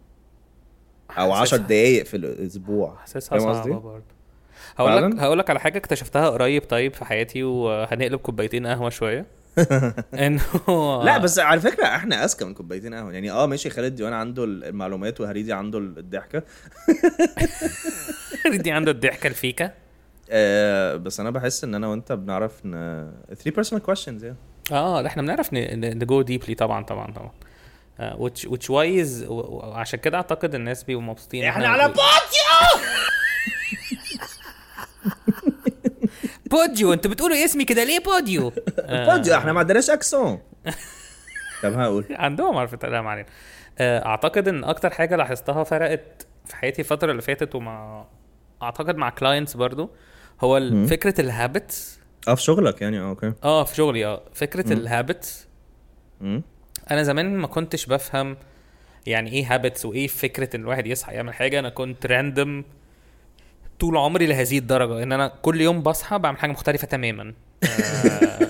[1.17, 2.95] أو 10 حاسسها- دقايق في الأسبوع.
[2.95, 4.03] حاسسها قصدي؟ برضه.
[4.77, 9.25] هقول لك؟ هقول لك على حاجة اكتشفتها قريب طيب في حياتي وهنقلب كوبايتين قهوة شوية.
[10.25, 13.13] انه لا بس على فكرة إحنا أذكى من كوبايتين قهوة.
[13.13, 16.43] يعني آه ماشي خالد ديوان عنده المعلومات وهريدي عنده الضحكة.
[18.63, 19.71] دي عنده الضحكة الفيكة.
[20.29, 22.71] آه بس أنا بحس إن أنا وأنت بنعرف ن
[23.43, 24.35] 3 personal questions يعني
[24.71, 27.31] آه لا إحنا بنعرف نجو ديبلي طبعا طبعا طبعا.
[27.99, 32.81] آه، which which wise و- و- وعشان كده أعتقد الناس بيبقوا مبسوطين إحنا على بوديو
[36.55, 38.53] بوديو أنتوا بتقولوا اسمي كده ليه بوديو؟
[39.09, 40.39] بوديو إحنا ما عندناش accent.
[41.63, 42.05] طب هقول.
[42.09, 43.27] عندهم عارف لا ما علينا.
[43.79, 48.05] آه، اعتقد ان أكتر حاجة لاحظتها فرقت في حياتي الفترة اللي فاتت ومع
[48.61, 49.89] اعتقد مع clients برضو
[50.41, 50.57] هو.
[50.87, 53.33] فكرة ال habits آه في شغلك يعني آه okay.
[53.43, 54.21] آه في شغلي آه.
[54.33, 54.73] فكرة
[56.21, 56.43] مم.
[56.91, 58.37] أنا زمان ما كنتش بفهم
[59.05, 61.59] يعني إيه habits وايه فكرة ان الواحد يصحى يعمل حاجة.
[61.59, 62.63] أنا كنت random
[63.79, 67.33] طول عمري لهذه الدرجة إن أنا كل يوم بصحى بعمل حاجة مختلفة تماما
[67.63, 68.45] آه،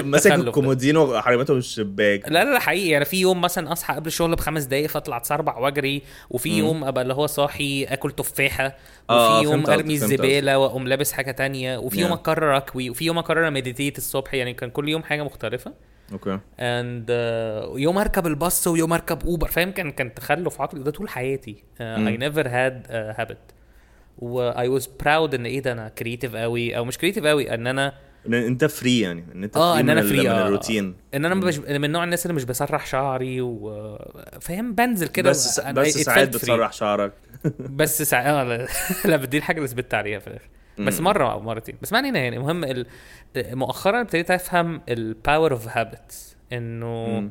[0.04, 0.32] ماسك.
[0.32, 4.34] الكومودينو وحرمته من الشباك لا لا لا حقيقي يعني في يوم مثلا أصحى قبل الشغل
[4.34, 6.58] بخمس دقايق فأطلع أتسربع وأجري وفي.
[6.58, 8.76] يوم أبقى اللي هو صاحي آكل تفاحة
[9.10, 12.12] آه، وفي يوم فهمت قصدك، أرمي الزبالة وأقوم لابس حاجة تانية وفي يوم.
[12.12, 15.72] أقرر أكوي وفي يوم أقرر ا meditate الصبح يعني كان كل يوم حاجة مختلفة
[16.12, 16.38] okay.
[16.60, 17.10] And
[17.76, 21.64] يوم أركب الباص ويوم أركب اوبر فاهم؟ كان كان تخلف عقلي وده طول حياتي.
[21.80, 23.38] I never had habit
[24.18, 27.66] و I was proud إن إيه ده أنا creative قوي أو مش creative قوي إن
[27.66, 27.92] أنا
[28.26, 29.24] إن أنت free يعني.
[29.34, 30.46] إن أنت آه free إن من أنا free من آه.
[30.46, 30.94] الروتين.
[31.14, 33.98] إن أنا مش من نوع الناس اللي مش بسرح شعري و
[34.40, 36.28] فاهم؟ بنزل كده بس بس ساعات.
[36.28, 37.12] بتسرح شعرك.
[37.58, 38.66] بس ساعات لا,
[39.10, 40.48] لا بدي الحاجة اللي ثبت عليها في الآخر.
[40.84, 41.00] بس.
[41.00, 42.86] مرة أو مرتين بس ما علينا يعني المهم ال...
[43.36, 47.30] مؤخرا ابتديت أفهم الباور اوف هابتس إنه.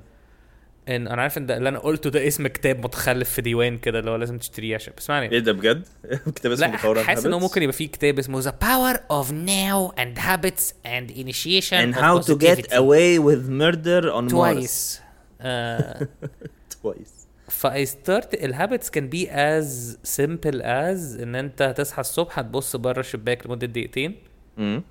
[0.90, 4.00] إن أنا عارف إن ده اللي أنا قلته ده اسم كتاب متخلف في ديوان كده
[4.00, 5.88] اللي هو لازم تشتريه عشان بس علينا إيه ده بجد؟
[6.36, 10.20] كتاب اسمه of حاسس إنه؟ ممكن يبقى فيه كتاب اسمه The Power of Now and
[10.20, 12.76] Habits and Initiation and of how to get Positivity.
[12.76, 15.00] away with murder on Mars
[17.50, 23.00] twice فاي ستارت الهابتس كان بي از سمبل از إن أنت هتصحى الصبح هتبص بره
[23.00, 24.16] الشباك لمدة دقيقتين.
[24.58, 24.84] امم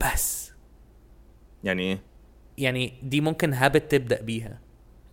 [0.00, 0.52] بس.
[1.64, 1.98] يعني إيه؟
[2.58, 4.58] يعني دي ممكن هابت تبدأ بيها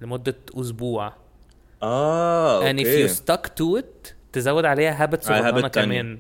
[0.02, 1.14] لمدة أسبوع.
[1.84, 3.08] آه and if أوكي.
[3.08, 5.68] you stuck to it تزود عليها هابت صغننة.
[5.68, 6.20] كمان.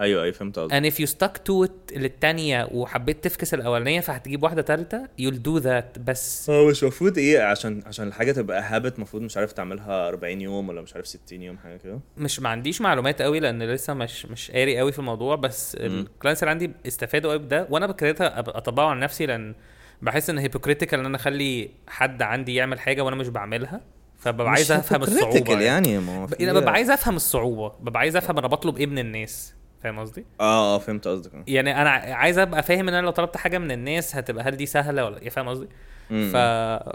[0.00, 0.72] أيوه أيوه فهمت قصدك.
[0.74, 5.62] And if you stuck to it للتانية وحبيت تفكس الأولانية فهتجيب واحدة تالتة you'll do
[5.64, 6.50] that بس.
[6.50, 10.68] هو مش المفروض إيه عشان عشان الحاجة تبقى هابت المفروض مش عارف تعملها 40 يوم
[10.68, 12.00] ولا مش عارف 60 يوم حاجة كده.
[12.16, 15.88] مش ما عنديش معلومات قوي لأن لسه مش مش قاري قوي في الموضوع بس ال
[15.88, 19.54] clients اللي عندي استفادوا قوي بده وأنا بكريتها اطبقه على نفسي لأن
[20.02, 23.80] بحس إن hypocritical إن أنا أخلي حد عندي يعمل حاجة وأنا مش بعملها
[24.18, 25.98] فببقى عايز أفهم الصعوبة يعني.
[25.98, 29.54] ما في- لا ببقى عايز أفهم الصعوبة ببقى عايز أفهم أنا بطلب إيه من الناس.
[29.84, 31.30] فاهم قصدي؟ آه آه فهمت قصدك.
[31.46, 34.66] يعني أنا عايز أبقى فاهم إن أنا لو طلبت حاجة من الناس هتبقى هل دي
[34.66, 35.68] سهلة ولا فاهم قصدي؟
[36.08, 36.36] ف...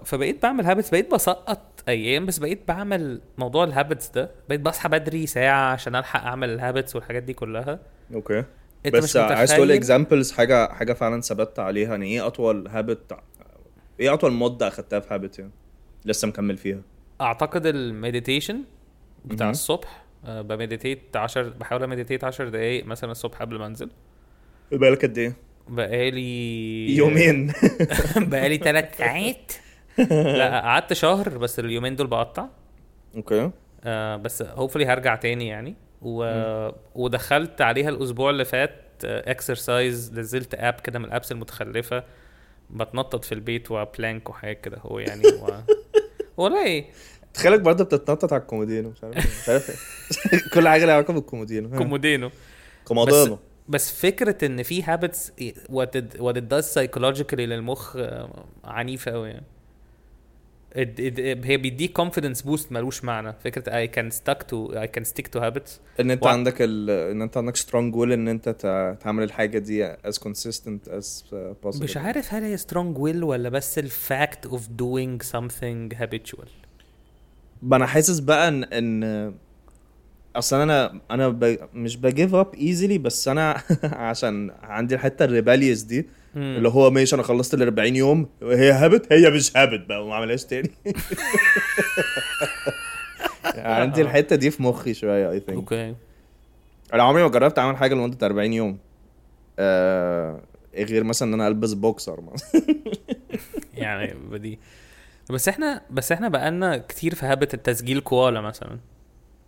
[0.06, 4.32] فبقيت بعمل habits بقيت بسقط أيام بس بقيت بعمل موضوع ال habits ده.
[4.50, 7.80] بقيت بصحى بدري ساعة عشان ألحق أعمل ال habits والحاجات دي كلها.
[8.14, 8.44] Okay.
[8.86, 13.14] أنت بس مش عايز تقول examples حاجة حاجة فعلا ثبت عليها يعني إيه أطول habit
[14.00, 15.52] إيه أطول مدة أخدتها في habit يعني؟
[16.06, 16.82] لسه مكمل فيها.
[17.22, 18.62] أعتقد ال meditation
[19.26, 19.50] بتاع.
[19.50, 23.90] الصبح ب meditate 10 بحاول أ meditate 10 دقايق مثلا الصبح قبل ما أنزل.
[24.72, 25.34] بالك قد إيه؟
[25.68, 27.54] بقالي يومين.
[28.32, 29.52] بقالي ثلاث ساعات.
[30.12, 32.48] لا قعدت شهر بس اليومين دول بقطع.
[33.16, 33.52] Okay.
[33.84, 35.76] آه بس hopefully هرجع تاني يعني.
[36.02, 36.24] و...
[36.96, 42.04] ودخلت عليها الأسبوع اللي فات exercise نزلت app كده من ال apps المتخلفة.
[42.70, 45.48] بتنطط في البيت و plank وحاجات كده هو يعني و...
[46.38, 46.86] والله إيه
[47.34, 50.40] تخيلك برضه بتتنطط على الكومودينو مش عارف مش عارف إيه.
[50.54, 52.32] كل حاجة لها علاقة بالكومودينو كومودينو.
[52.86, 53.40] كومودينو
[53.70, 55.32] بس فكرة إن في habits
[55.70, 59.46] what what it does psychologically للمخ آه، عنيفة قوي يعني.
[60.70, 63.34] It, it, هي بيديك confidence boost ملوش معنى.
[63.44, 65.72] فكرة I can stuck to I can stick to habits.
[66.00, 66.90] إن أنت و- عندك ال...
[66.90, 71.06] إن أنت عندك strong will إن أنت تع- تعمل الحاجة دي as consistent as
[71.64, 71.82] possible.
[71.82, 76.48] مش عارف هل هي strong will ولا بس ال fact of doing something habitual.
[76.48, 76.69] ما
[77.64, 79.34] أنا حاسس بقى ان إن
[80.36, 81.58] أصلا أنا أنا ب...
[81.74, 86.42] مش ب give up easily بس أنا عشان عندي الحتة ال rebellious دي مم.
[86.58, 90.14] اللي هو ماشي أنا خلصت ال 40 يوم هي habit هي مش habit بقى وما
[90.14, 90.72] اعملهاش تاني.
[93.56, 95.96] عندي الحتة دي في مخي شوية I think okay.
[96.94, 98.78] أنا عمري ما جربت أعمل حاجة لمدة 40 يوم.
[99.60, 100.42] آه
[100.76, 102.24] غير مثلا إن أنا ألبس بوكسر
[103.74, 104.60] يعني بدي
[105.30, 108.80] بس إحنا بس إحنا بقالنا كتير في habit التسجيل كوالا مثلا.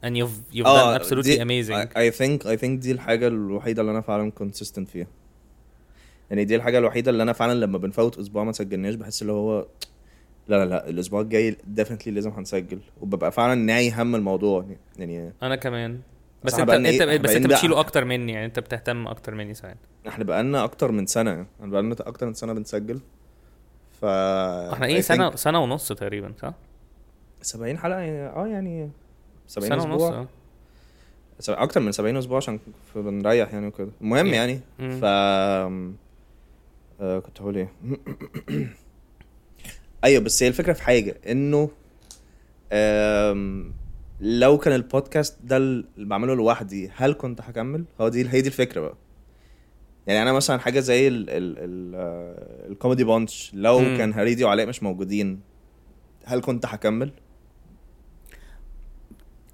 [0.06, 1.88] And you've you've آه، done absolutely دي- amazing.
[1.88, 5.08] I think I think دي الحاجة الوحيدة اللي أنا فعلا consistent فيها.
[6.30, 9.68] يعني دي الحاجة الوحيدة اللي أنا فعلا لما بنفوت أسبوع ما سجلناش بحس اللي هو
[10.48, 12.80] لا لا لا الأسبوع الجاي definitely لازم هنسجل.
[13.02, 14.66] وببقى فعلا ناعي هم الموضوع.
[14.98, 16.00] يعني أنا كمان.
[16.44, 18.32] بس إحنا أنت أنت إيه؟ بس أنت بتشيله أكتر مني.
[18.32, 19.78] يعني أنت بتهتم أكتر مني ساعات.
[20.08, 21.32] إحنا بقالنا أكتر من سنة.
[21.60, 23.00] يعني بقالنا أكتر من سنة بنسجل.
[24.02, 26.54] ف إحنا إيه سنة سنة ونص تقريبا صح؟
[27.42, 28.90] 70 حلقة يعني آه يعني
[29.48, 30.20] 70 سنة ونص أسبوع
[31.50, 32.60] آه أكتر من 70 أسبوع عشان
[32.96, 33.90] بنريح يعني وكده.
[34.02, 34.34] المهم Yeah.
[34.34, 35.00] يعني مم.
[35.02, 35.92] ف آه
[37.20, 37.72] كنت هقول إيه؟
[40.04, 41.70] أيوه بس هي الفكرة في حاجة إنه
[42.72, 43.74] آم،
[44.22, 48.82] لو كان البودكاست ده اللي بعمله لوحدي هل كنت هكمل؟ هو دي هي دي الفكرة
[48.82, 48.94] بقى.
[50.08, 53.98] يعني أنا مثلا حاجة زي ال ال ال آه، الكوميدي بانش لو مم.
[53.98, 55.42] كان هريدي وعلاء مش موجودين
[56.26, 57.12] هل كنت هكمل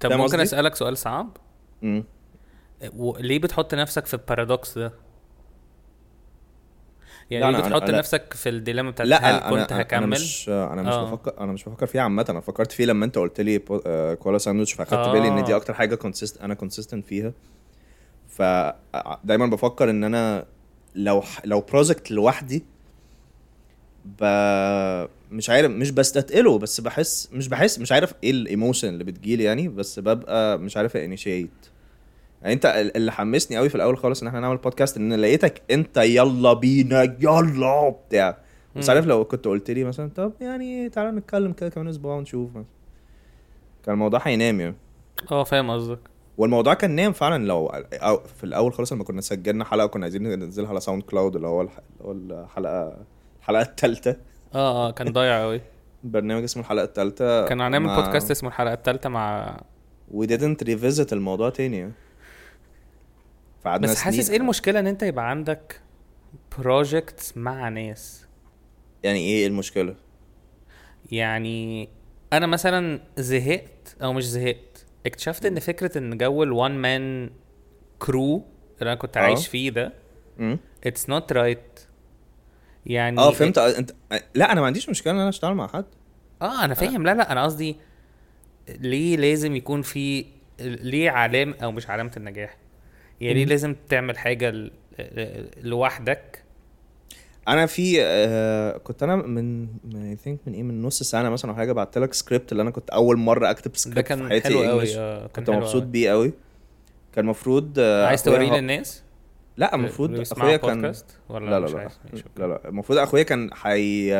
[0.00, 1.36] طب ممكن قصدي؟ أسألك سؤال صعب
[1.82, 2.04] مم.
[2.96, 4.92] و- ليه بتحط نفسك في paradox ده
[7.30, 9.50] يعني لا، ليه أنا- أنا- بتحط أنا- نفسك في ال dilemma بتاعت لا هل أنا
[9.50, 11.04] كنت أنا هكمل مش أنا مش آه.
[11.10, 14.38] بفكر أنا مش بفكر فيه عامة أنا فكرت فيه لما أنت قلت لي آه، cola
[14.38, 15.56] sandwich فأخدت بالي إن دي آه.
[15.56, 17.32] أكتر حاجة consist أنا consistent فيها
[18.38, 20.46] فدايما بفكر إن أنا
[20.94, 22.64] لو لو project لوحدي
[24.04, 24.24] ب...
[25.30, 29.44] مش عارف مش بستثقله بس بحس مش بحس مش عارف إيه ال emotion اللي بتجيلي
[29.44, 31.50] يعني بس ببقى مش عارف initiate
[32.42, 35.62] يعني أنت ال- اللي حمسني قوي في الأول خالص إن إحنا نعمل بودكاست إن لقيتك
[35.70, 38.38] أنت يلا بينا يلا بتاع
[38.76, 38.90] بس.
[38.90, 42.64] عارف لو كنت قلت لي مثلا طب يعني تعالى نتكلم كده كمان أسبوع ونشوف مثلا.
[43.84, 44.74] كان الموضوع هينام يعني.
[45.30, 45.98] أه فاهم قصدك.
[46.38, 50.22] والموضوع كان نام فعلا لو أو في الأول خالص لما كنا سجلنا حلقة كنا عايزين
[50.22, 51.68] ننزلها على SoundCloud اللي هو
[52.04, 52.96] الحلقة
[53.40, 54.16] الحلقة الثالثه
[54.54, 55.60] آه آه كان ضايع قوي
[56.04, 59.56] برنامج اسمه الحلقة الثالثه كان هنعمل بودكاست اسمه الحلقة الثالثه مع
[60.14, 61.92] we didn't revisit الموضوع تاني.
[63.64, 65.80] فقعدنا بس حاسس إيه المشكلة إن أنت يبقى عندك
[66.58, 68.26] project مع ناس؟
[69.02, 69.94] يعني إيه المشكلة؟
[71.12, 71.88] يعني
[72.32, 74.67] أنا مثلا زهقت أو مش زهقت.
[75.06, 77.30] اكتشفت إن فكرة إن جو ال one man
[77.98, 78.36] crew
[78.80, 79.20] اللي أنا كنت آه.
[79.20, 79.92] عايش فيه ده
[80.84, 81.80] it's not right
[82.86, 83.58] يعني آه فهمت.
[83.58, 83.92] انت
[84.34, 85.84] لا أنا ما عنديش مشكلة إن أنا أشتغل مع حد.
[86.42, 87.02] آه أنا فاهم.
[87.04, 87.76] لا لا أنا قصدي
[88.68, 90.24] ليه لازم يكون في
[90.60, 92.56] ليه علامة أو مش علامة النجاح؟
[93.20, 93.44] يعني ليه.
[93.44, 94.70] لازم تعمل حاجة ل-
[95.62, 96.42] لوحدك
[97.48, 101.56] أنا في آه كنت أنا من I think من إيه من نص سنة مثلا أو
[101.56, 104.48] حاجة بعت لك سكريبت اللي أنا كنت أول مرة أكتب ده سكريبت في كان حياتي
[104.48, 105.82] حلو قوي كان كنت حلو مبسوط.
[105.82, 106.32] بيه قوي
[107.14, 109.02] كان المفروض آه عايز توريه للناس
[109.56, 110.94] لا المفروض يسمعوا أخويا كان
[111.28, 112.24] ولا لا لا مش لا.
[112.38, 114.12] لا لا المفروض أخويا كان حي...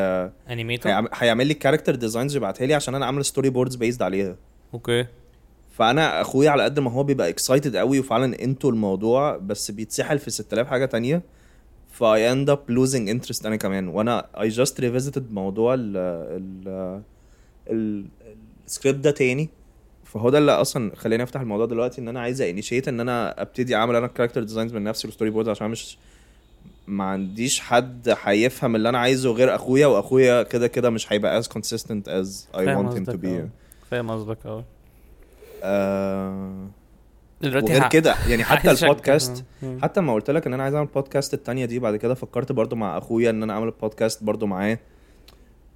[1.14, 4.36] هيعمل لي character designs يبعتها لي عشان أنا أعمل storyboards based عليها.
[4.74, 5.06] okay.
[5.72, 10.30] فأنا أخويا على قد ما هو بيبقى excited قوي وفعلا into الموضوع بس بيتسحل في
[10.30, 11.22] 6000 حاجة تانية.
[11.98, 13.88] ف I end up losing interest أنا كمان.
[13.88, 17.02] وأنا I just revisited موضوع ال ال
[17.70, 18.04] ال
[18.66, 19.48] السكريبت ده تاني.
[20.04, 23.74] فهو ده اللي أصلا خلاني أفتح الموضوع دلوقتي إن أنا عايز initiate إن أنا أبتدي
[23.76, 25.98] أعمل أنا character designs من نفسي وال storyboard عشان مش
[26.86, 31.46] ما عنديش حد هيفهم اللي أنا عايزه غير أخويا وأخويا كده كده مش هيبقى as
[31.46, 33.26] consistent as I want him to be.
[33.26, 33.48] آه.
[33.90, 34.64] فاهم قصدك آه.
[35.62, 36.66] آه.
[37.42, 39.44] دلوقتي وغير كده يعني حتى البودكاست.
[39.82, 42.76] حتى ما قلت لك إن أنا عايز أعمل بودكاست التانية دي بعد كده فكرت برضو
[42.76, 44.78] مع أخويا إن أنا أعمل بودكاست برضو معاه.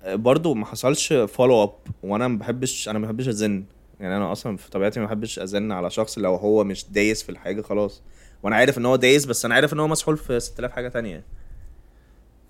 [0.06, 3.64] برضو ما حصلش follow up وأنا ما بحبش أنا ما بحبش ازن
[4.00, 7.28] يعني أنا أصلا في طبيعتي ما بحبش ازن على شخص لو هو مش دايس في
[7.28, 8.02] الحاجة خلاص.
[8.42, 11.24] وأنا عارف إن هو دايس بس أنا عارف إن هو مسحول في 6000 حاجة تانية.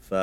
[0.00, 0.14] ف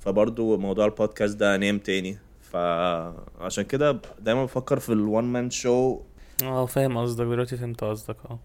[0.00, 2.18] فبرضو موضوع البودكاست ده نام تاني.
[2.52, 6.00] فعشان كده دايما بفكر في ال one man show
[6.42, 7.24] آه فاهم قصدك.
[7.26, 8.38] دلوقتي فهمت قصدك آه.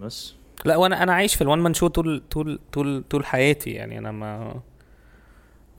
[0.00, 0.34] بس.
[0.64, 3.70] لا وأنا أنا عايش في ال one man show طول طول طول طول حياتي.
[3.70, 4.54] يعني أنا ما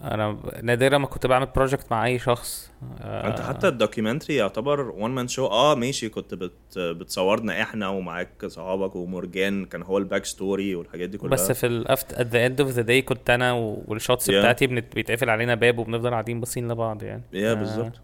[0.01, 2.71] أنا نادرا ما كنت بعمل project مع أي شخص.
[3.01, 6.09] آه، انت حتى ال documentary يعتبر one man show آه ماشي.
[6.09, 11.31] كنت بت بتصورنا إحنا ومعاك صحابك ومورجان كان هو ال backstory والحاجات دي كلها.
[11.31, 14.33] بس في الافت at the end of the day كنت أنا وال shots Yeah.
[14.33, 14.67] بتاعتي.
[14.67, 17.23] بيتقفل علينا باب وبنفضل قاعدين باصين لبعض يعني.
[17.33, 18.01] يا آه، بالظبط.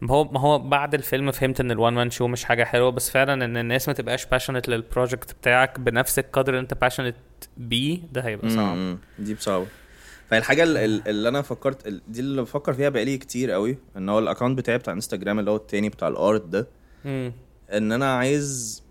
[0.00, 2.90] ما هو ما هو بعد الفيلم فهمت إن ال one man show مش حاجة حلوة
[2.90, 7.16] بس فعلا إن الناس ما تبقاش passionate لل project بتاعك بنفس القدر اللي أنت passionate
[7.56, 8.98] بيه ده هيبقى صعب.
[9.18, 9.66] دي صعبه
[10.30, 14.18] فالحاجة ال- ال- اللي أنا فكرت دي اللي بفكر فيها بقالي كتير قوي إن هو
[14.18, 16.66] ال account بتاعي بتاع انستجرام اللي هو التاني بتاع ال art ده.
[17.72, 18.82] إن أنا عايز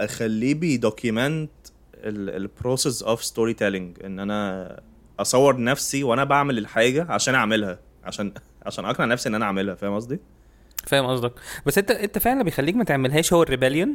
[0.00, 1.50] أخليه بي document
[2.04, 4.80] ال process of storytelling إن أنا
[5.20, 7.78] أصور نفسي وأنا بعمل الحاجة عشان أعملها.
[8.08, 8.32] عشان
[8.66, 10.18] عشان اقنع نفسي ان أنا اعملها فاهم قصدي؟
[10.86, 11.32] فاهم قصدك.
[11.66, 13.88] بس انت انت فعلا اللي بيخليك ما تعملهاش هو ال rebellion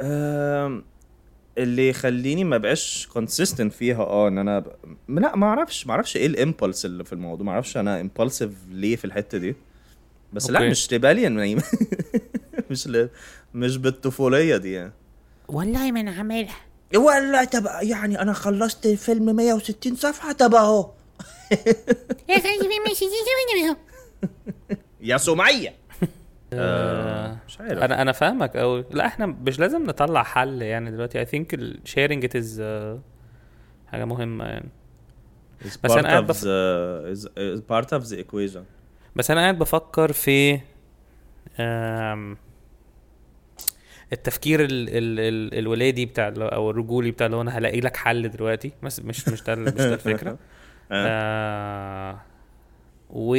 [0.00, 0.84] أم،
[1.58, 4.66] اللي يخليني ما بقاش consistent فيها آه إن أنا ب...
[5.08, 8.50] لا ما أعرفش ما أعرفش إيه ال impulse اللي في الموضوع ما أعرفش أنا impulsive
[8.70, 9.56] ليه في الحتة دي.
[10.32, 10.70] بس لا okay.
[10.70, 11.56] مش rebellion يعني
[12.70, 13.08] مش ل...
[13.54, 14.92] مش بالطفولية دي يعني.
[15.48, 16.56] والله ما أنا عاملها
[16.96, 20.90] ولا طب يعني أنا خلصت فيلم 160 صفحة طب أهو.
[25.00, 25.74] يا سمية.
[26.52, 27.78] آه، مش عارف.
[27.82, 31.18] أنا أنا فاهمك قوي لا إحنا مش لازم نطلع حل يعني دلوقتي.
[31.18, 32.60] I think ال sharing as it is
[33.92, 34.68] حاجة مهمة يعني.
[35.84, 38.60] بس أنا part قاعد of بف- the is, is part of the equation.
[39.16, 40.60] بس أنا قاعد بفكر في
[41.60, 42.36] آم،
[44.12, 48.28] التفكير ال ال ال الولادي بتاع أو الرجولي بتاع اللي هو أنا هلاقي لك حل
[48.30, 48.72] دلوقتي.
[48.82, 50.38] بس مش مش ده مش ده الفكرة.
[50.92, 52.18] آه.
[53.10, 53.34] و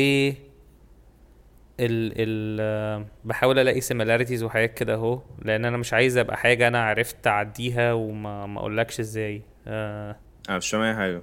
[1.80, 6.68] ال ال آه، بحاول الاقي similarities وحاجات كده اهو لأن أنا مش عايز ابقى حاجة
[6.68, 9.42] أنا عرفت اعديها وما ما اقولكش إزاي.
[9.68, 10.16] آه
[10.50, 11.22] أنا مش فاهم اي حاجة.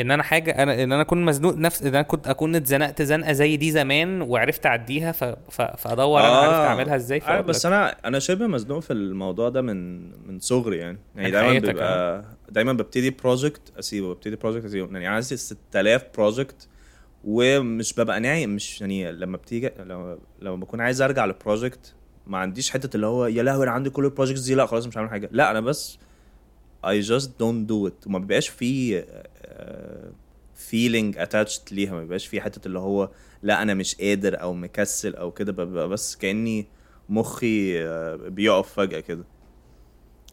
[0.00, 3.32] ان أنا حاجة أنا ان أنا اكون مزنوق نفس ان أنا كنت اكون اتزنقت زنقة
[3.32, 5.24] زي دي زمان وعرفت اعديها ف...
[5.24, 5.62] ف...
[5.62, 7.66] فادور أنا عرفت اعملها إزاي فأقول بس.
[7.66, 10.98] أنا أنا شبه مزنوق في الموضوع ده من من صغري يعني.
[11.16, 14.92] يعني دايما بيبقى دايما ببتدي project أسيبه ببتدي project أسيبه.
[14.92, 16.68] يعني عندي 6000 project
[17.24, 21.94] ومش ببقى نايم مش يعني لما بتيجي لما لما بكون عايز أرجع ل project
[22.26, 24.86] ما عنديش حتة اللي هو يا لهوي أنا عندي كل ال projects دي لا خلاص
[24.86, 25.28] مش هعمل حاجة.
[25.32, 25.98] لا أنا بس
[26.86, 28.06] I just don't do it.
[28.06, 29.04] وما بيبقاش في
[29.44, 30.10] آه،
[30.70, 31.92] feeling attached ليها.
[31.92, 33.10] ما بيبقاش في حتة اللي هو
[33.42, 35.52] لا أنا مش قادر أو مكسل أو كده.
[35.52, 36.66] ببقى بس كأني
[37.08, 39.24] مخي آه، بيقف فجأة كده.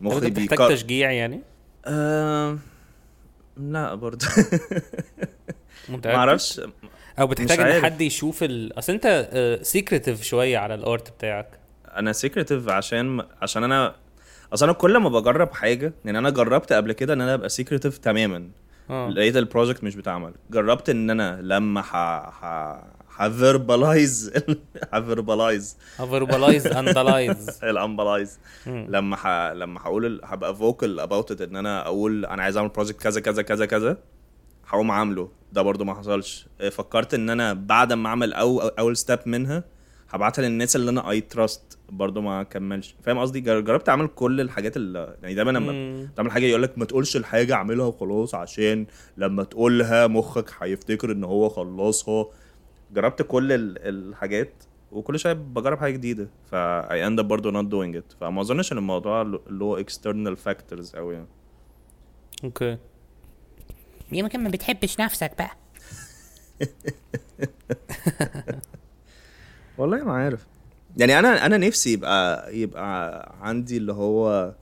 [0.01, 1.41] مخي بيكا- تشجيع يعني؟
[1.88, 2.57] آه...
[3.57, 4.27] لا برضه؟
[5.89, 6.61] ما أعرفش
[7.19, 7.83] أو بتحتاج إن.
[7.83, 8.79] حد يشوف ال...
[8.79, 9.29] أصل أنت
[9.61, 11.59] سيكريتيف شوية على الارت بتاعك.
[11.95, 13.95] أنا سيكريتيف عشان عشان أنا
[14.53, 17.97] أصل أنا كل ما بجرب حاجة يعني أنا جربت قبل كده إن أنا أبقى سيكريتيف
[17.97, 18.49] تماما.
[18.89, 19.09] آه.
[19.09, 20.33] لقيت البروجكت مش بتعمل.
[20.51, 21.95] جربت إن أنا لما ح
[22.29, 22.45] ح
[23.16, 24.32] هفيربلايز
[24.93, 29.28] هفيربلايز فيربلايز اندلايز الامبلايز لما ح...
[29.53, 33.41] لما هقول هبقى vocal about it إن أنا أقول أنا عايز أعمل project كذا كذا
[33.41, 33.97] كذا كذا
[34.68, 35.30] هقوم عامله.
[35.53, 36.47] ده برضو ما حصلش.
[36.61, 39.63] إيه، فكرت إن أنا بعد ما أعمل أو أول step منها
[40.09, 42.95] هبعتها للناس اللي أنا I trust برضو ما كملش.
[43.03, 46.07] فاهم قصدي؟ جر- جربت أعمل كل الحاجات اللي يعني دايما لما.
[46.16, 48.86] تعمل حاجة يقول لك ما تقولش الحاجة أعملها وخلاص عشان
[49.18, 52.26] لما تقولها مخك هيفتكر إن هو خلصها.
[52.93, 54.53] جربت كل ال- الحاجات
[54.91, 56.27] وكل شوية بجرب حاجة جديدة.
[56.51, 56.55] ف
[56.86, 58.15] I end up برضه not doing it.
[58.21, 61.27] فما أظنش إن الموضوع اللي هو external factors قوي يعني.
[62.43, 62.77] أوكي.
[64.11, 65.51] يمكن ما بتحبش نفسك بقى.
[69.77, 70.45] والله ما عارف.
[70.97, 74.53] يعني أنا أنا نفسي يبقى يبقى عندي اللي هو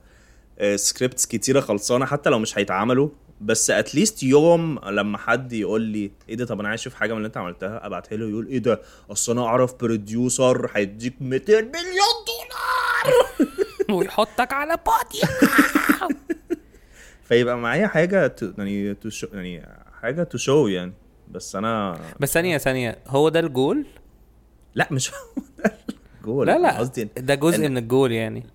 [0.74, 3.08] scripts كتيرة خلصانة حتى لو مش هيتعملوا.
[3.44, 7.12] بس at least يوم لما حد يقول لي إيه ده؟ طب أنا عايز أشوف حاجة
[7.12, 7.86] من اللي أنت عملتها.
[7.86, 8.80] أبعتها له يقول إيه ده؟
[9.12, 13.28] أصل أنا أعرف producer هيديك 200 مليون دولار.
[13.98, 15.26] ويحطك على بادي
[17.28, 19.68] فيبقى معايا حاجة يعني تو شو يعني
[20.02, 20.92] حاجة to show يعني.
[21.30, 22.98] بس أنا بس ثانية ثانية.
[23.06, 23.86] هو ده الجول؟
[24.74, 25.74] لا مش هو ده
[26.20, 26.46] الجول.
[26.46, 26.78] لا لا.
[26.78, 28.46] قصدي ده جزء إن- من الجول يعني.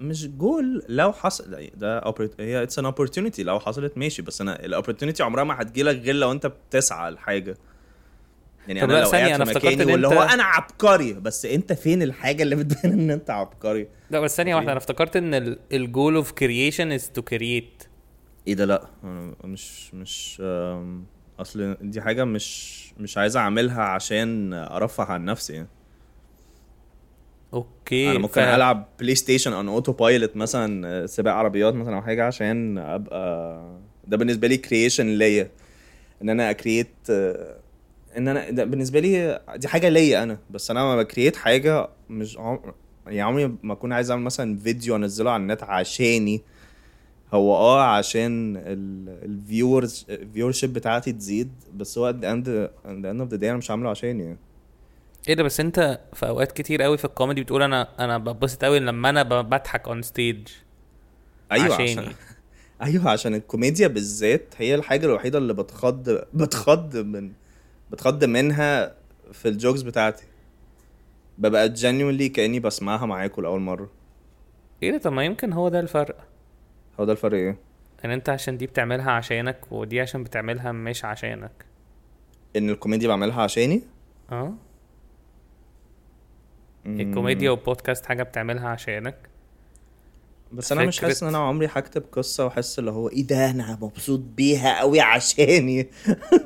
[0.00, 2.02] مش جول لو حصل ده
[2.40, 6.14] هي it's an opportunity لو حصلت ماشي بس أنا ال opportunity عمرها ما هتجيلك غير
[6.14, 7.56] لو أنت بتسعى لحاجة.
[8.68, 12.42] يعني أنا لو قاعد في افتكرت واللي أنت- هو أنا عبقري بس أنت فين الحاجة
[12.42, 16.32] اللي بتبين إن أنت عبقري؟ لا بس ثانية واحدة أنا افتكرت إن ال goal of
[16.32, 17.82] creation is to create
[18.48, 20.42] إيه ده؟ لا أنا مش مش
[21.40, 25.68] أصل دي حاجة مش مش عايز أعملها عشان أرفه عن نفسي يعني.
[27.54, 32.02] أوكي أنا ممكن ف- العب بلاي ستيشن on autopilot مثلا آه، سباق عربيات مثلا أو
[32.02, 33.60] حاجة عشان ابقى
[34.06, 35.50] ده بالنسبة لي creation ليا.
[36.22, 36.88] إن أنا ا create
[38.16, 40.38] إن أنا ده بالنسبة لي دي حاجة ليا أنا.
[40.50, 42.58] بس أنا لما ب create حاجة مش عم...
[43.06, 46.40] يعني عمري ما أكون عايز أعمل مثلا فيديو أنزله على النت عشاني.
[47.32, 48.56] هو آه عشان
[49.24, 52.46] ال viewers ال viewership بتاعتي تزيد بس هو at the end
[52.88, 54.38] at the end of the day أنا مش عامله عشاني يعني.
[55.28, 58.78] إيه ده بس انت في اوقات كتير قوي في الكوميدي بتقول أنا أنا ببسط قوي
[58.80, 60.48] لما أنا بضحك on stage
[61.52, 61.90] أيوه عشاني.
[61.90, 62.12] عشان
[62.82, 67.32] أيوه عشان الكوميديا بالذات هي الحاجة الوحيدة اللي بتخض بتخض من
[67.90, 68.94] بتخض منها
[69.32, 70.24] في الجوكس بتاعتي.
[71.38, 73.90] ببقى genuinely كأني بسمعها معاكم لأول مرة.
[74.82, 76.16] إيه ده طب ما يمكن هو ده الفرق.
[77.00, 77.56] هو ده الفرق إيه؟
[78.04, 81.64] إن انت عشان دي بتعملها عشانك ودي عشان بتعملها مش عشانك.
[82.56, 83.82] إن الكوميديا بعملها عشاني؟
[84.32, 84.54] آه.
[87.00, 89.16] الكوميديا والبودكاست حاجة بتعملها عشانك؟
[90.52, 93.78] بس أنا مش حاسس إن أنا عمري هكتب قصة واحس اللي هو إيه ده؟ أنا
[93.82, 95.88] مبسوط بيها قوي عشاني.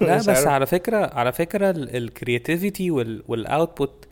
[0.00, 0.46] لا بس عارف.
[0.48, 4.06] على فكره على فكرة ال creativity وال output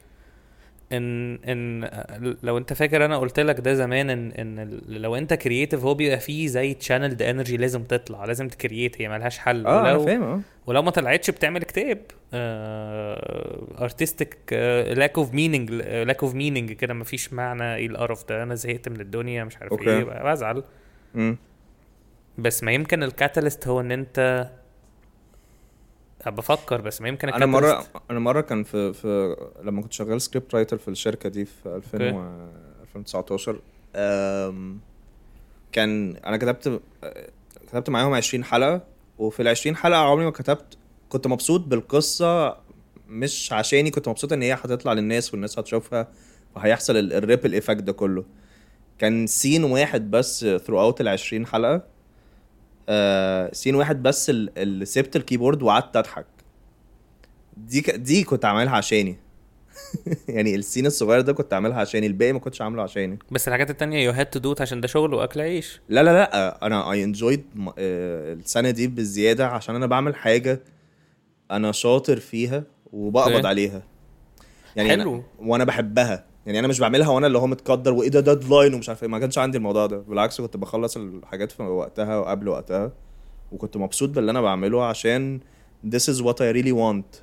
[0.92, 1.90] إن إن
[2.42, 6.20] لو أنت فاكر أنا قلت لك ده زمان إن إن لو أنت creative هو بيبقى
[6.20, 10.06] فيه زي channel energy لازم تطلع لازم ت create هي ملهاش حل آه أنا ولو
[10.06, 11.98] فاهم آه ولو ما طلعتش بتعمل كتاب
[13.80, 14.36] artistic
[14.96, 19.00] lack of meaning lack of meaning كده مفيش معنى إيه القرف ده أنا زهقت من
[19.00, 19.90] الدنيا مش عارف أوكي.
[19.90, 20.62] إيه بزعل.
[22.38, 24.48] بس ما يمكن ال catalyst هو إن أنت
[26.26, 30.54] بفكر بس ما يمكن أنا مره أنا مرة كان في في لما كنت شغال script
[30.54, 32.48] writer في الشركة دي في 2000 و
[32.82, 33.60] 2019
[33.96, 34.80] أم،
[35.72, 36.80] كان أنا كتبت
[37.68, 38.80] كتبت معاهم 20 حلقة
[39.18, 42.56] وفي ال 20 حلقة عمري ما كتبت كنت مبسوط بالقصة
[43.08, 46.08] مش عشاني كنت مبسوط إن هي هتطلع للناس والناس هتشوفها
[46.56, 48.24] وهيحصل ال ripple effect ده كله.
[48.98, 51.82] كان scene واحد بس throughout ال 20 حلقة
[52.92, 56.26] آه scene واحد بس ال- اللي سبت ال keyboard وقعدت اضحك.
[57.56, 57.90] دي ك...
[57.90, 59.16] دي كنت عاملها عشاني.
[60.28, 63.18] يعني ال scene الصغير ده كنت عاملها عشاني الباقي ما كنتش عامله عشاني.
[63.30, 65.80] بس الحاجات التانية you had to do it عشان ده شغل وأكل عيش.
[65.88, 67.44] لا لا لا أنا I enjoyed
[67.78, 70.60] السنة دي بالزياده عشان أنا بعمل حاجة
[71.50, 73.46] أنا شاطر فيها وبقبض.
[73.46, 73.82] عليها.
[74.76, 75.14] يعني حلو.
[75.14, 76.24] أنا وأنا بحبها.
[76.46, 79.08] يعني أنا مش بعملها وأنا اللي هو متقدر وإيه ده deadline ومش عارف إيه.
[79.08, 79.98] ما كانش عندي الموضوع ده.
[79.98, 82.92] بالعكس كنت بخلص الحاجات في وقتها وقبل وقتها
[83.52, 85.40] وكنت مبسوط باللي أنا بعمله عشان
[85.86, 87.20] this is what I really want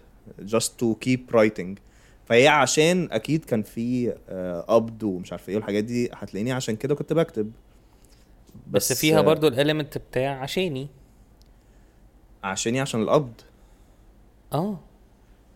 [0.55, 1.79] just to keep writing.
[2.25, 6.95] فهي عشان أكيد كان في آه، قبض ومش عارف إيه والحاجات دي هتلاقيني عشان كده
[6.95, 7.51] كنت بكتب.
[8.71, 10.87] بس, فيها برضو ال element بتاع عشاني.
[12.43, 13.41] عشاني عشان القبض.
[14.53, 14.79] آه.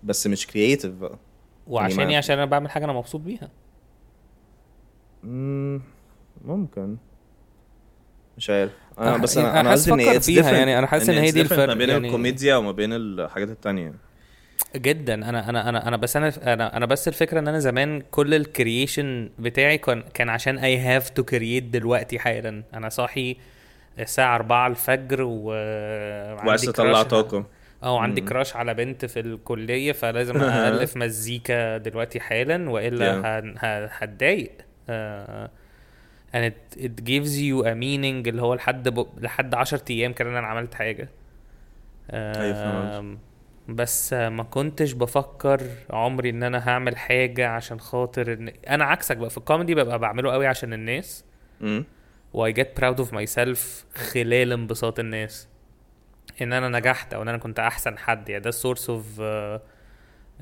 [0.04, 1.18] بس مش creative بقى.
[1.68, 3.50] وعشاني ما- عشان أنا بعمل حاجة أنا مبسوط بيها.
[5.24, 5.82] مم،
[6.46, 6.98] ممكن.
[8.38, 8.72] مش عارف.
[9.00, 11.68] أنا بس أنا أنا أنا حاسس إن فيها يعني، أنا حاسس إن هي دي الفرق
[11.68, 12.08] ما بين يعني.
[12.08, 13.94] الكوميديا وما بين الحاجات التانية.
[14.76, 15.14] جدا.
[15.14, 18.45] أنا أنا أنا أنا بس أنا أنا أنا بس الفكرة إن أنا زمان كل ال
[18.45, 22.64] creation بتاعي كان كان عشان I have to create دلوقتي حالا.
[22.74, 23.38] أنا صاحي
[24.00, 25.44] الساعة 4 الفجر و
[26.36, 27.46] وعايز تطلع طاقة.
[27.84, 28.22] آه عندي.
[28.22, 30.38] كراش على بنت في الكلية فلازم
[30.70, 33.22] الف مزيكا دلوقتي حالا وإلا
[33.92, 34.52] هتضايق.
[34.90, 35.50] آه،
[36.34, 39.08] and it, it gives you a meaning اللي هو لحد ب...
[39.18, 41.10] لحد 10 أيام كده أنا عملت حاجة.
[42.14, 43.18] أيوة،
[43.68, 48.54] بس ما كنتش بفكر عمري إن أنا هعمل حاجة عشان خاطر إن...
[48.70, 51.26] أنا عكسك بقى في الكوميدي ببقى بعمله قوي عشان الناس.
[52.34, 53.60] و I get proud of myself
[53.96, 55.48] خلال انبساط الناس.
[56.42, 59.06] إن أنا نجحت أو إن أنا كنت أحسن حد يعني ده ال source of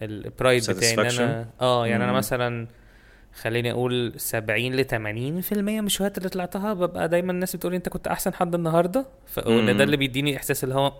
[0.02, 2.18] ال pride بتاعي إن أنا آه يعني أنا مم.
[2.18, 2.68] مثلا
[3.42, 4.94] خليني أقول 70 ل 80%
[5.58, 9.38] من الشهادات اللي طلعتها ببقى دايما الناس بتقول أنت كنت أحسن حد النهارده ف...
[9.38, 9.78] وإن مم.
[9.78, 10.94] ده اللي بيديني إحساس اللي هو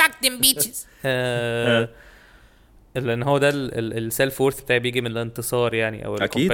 [0.00, 0.76] Fuck them bitches.
[1.04, 1.88] آه،
[2.94, 6.52] لأن هو ده ال self-worth بتاعي بيجي من الانتصار يعني أو أكيد،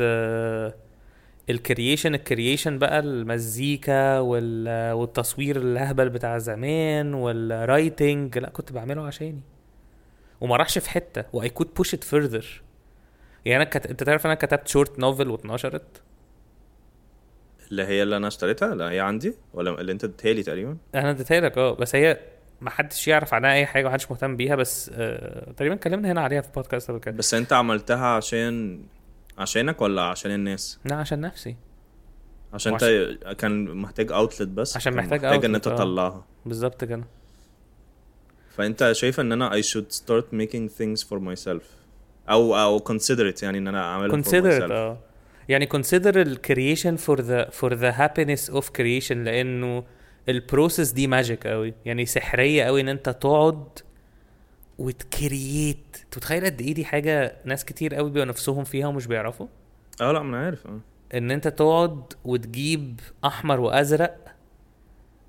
[0.00, 0.74] آه.
[1.50, 8.72] ال creation ال creation بقى المزيكا وال- والتصوير الهبل بتاع زمان وال writing لا كنت
[8.72, 9.40] بعمله عشاني.
[10.40, 11.24] وما راحش في حتة.
[11.32, 12.44] و I could push it further
[13.44, 13.86] يعني أنا كت...
[13.86, 16.02] أنت تعرف أنا كتبت short novel واتنشرت؟
[17.70, 21.10] اللي هي اللي أنا اشتريتها؟ لا هي عندي ولا اللي أنت اديتها لي تقريبا؟ أنا
[21.10, 22.20] اديتها لك آه بس هي
[22.60, 26.40] ما حدش يعرف عنها أي حاجة ومحدش مهتم بيها بس آه تقريبا اتكلمنا هنا عليها
[26.40, 27.16] في بودكاست قبل كده.
[27.16, 28.82] بس أنت عملتها عشان
[29.38, 31.56] عشانك ولا عشان الناس؟ لا عشان نفسي.
[32.52, 32.84] عشان انت
[33.38, 35.76] كان محتاج outlet بس عشان محتاج محتاج إن outlet، أنت آه.
[35.76, 36.24] تطلعها.
[36.46, 37.04] بالظبط كده.
[38.50, 41.62] فأنت شايف إن أنا I should start making things for myself
[42.30, 44.70] أو أو consider it يعني إن أنا اعملها for consider it myself.
[44.70, 44.98] آه.
[45.48, 49.84] يعني consider ال creation for the for the happiness of creation لأنه
[50.28, 53.64] ال process دي magic قوي يعني سحرية قوي إن أنت تقعد
[54.78, 55.96] وتكرييت.
[56.04, 59.46] انت متخيل قد إيه دي حاجة ناس كتير قوي بيبقوا نفسهم فيها ومش بيعرفوا؟
[60.00, 60.80] آه لا ما أنا عارف آه.
[61.14, 64.16] ان انت تقعد وتجيب احمر وازرق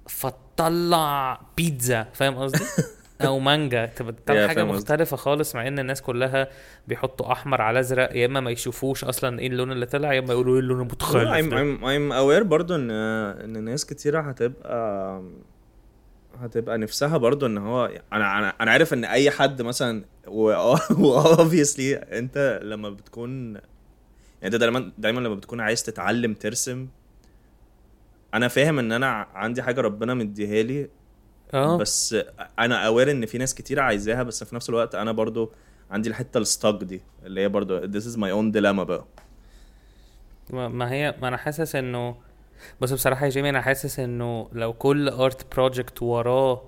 [0.07, 2.63] فتطلع بيتزا فاهم قصدي؟
[3.21, 3.85] أو مانجا.
[3.85, 4.63] تبقى تطلع Yeah, حاجة.
[4.63, 6.47] مختلفة خالص مع ان الناس كلها
[6.87, 10.33] بيحطوا احمر على ازرق يا اما ما يشوفوش أصلا إيه اللون اللي طلع يا اما
[10.33, 11.29] يقولوا إيه اللون المتخلف.
[11.29, 15.21] I'm, I'm aware برضو ان ان ناس كتيرة هتبقى
[16.39, 20.75] هتبقى نفسها برضو إن هو أنا أنا أنا عارف إن أي حد مثلا و
[21.35, 23.63] obviously أنت لما بتكون يعني
[24.43, 26.87] أنت دايما دايما لما بتكون عايز تتعلم ترسم
[28.33, 30.89] أنا فاهم إن أنا عندي حاجة ربنا مديها لي
[31.53, 31.77] آه.
[31.77, 32.15] بس
[32.59, 35.51] أنا aware إن في ناس كتير عايزاها بس في نفس الوقت أنا برضو
[35.91, 39.05] عندي الحتة ال stuck دي اللي هي برضو this is my own dilemma بقى.
[40.51, 42.15] ما هي ما أنا حاسس إنه
[42.81, 46.61] بس بصراحة يا جيمي أنا حاسس إنه لو كل art project وراه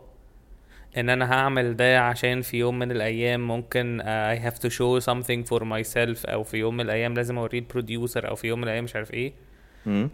[0.98, 4.02] إن أنا هعمل ده عشان في يوم من الأيام ممكن
[4.36, 7.67] I have to show something for myself أو في يوم من الأيام لازم أوريه ال
[7.67, 9.34] producer أو في يوم من الأيام مش عارف إيه.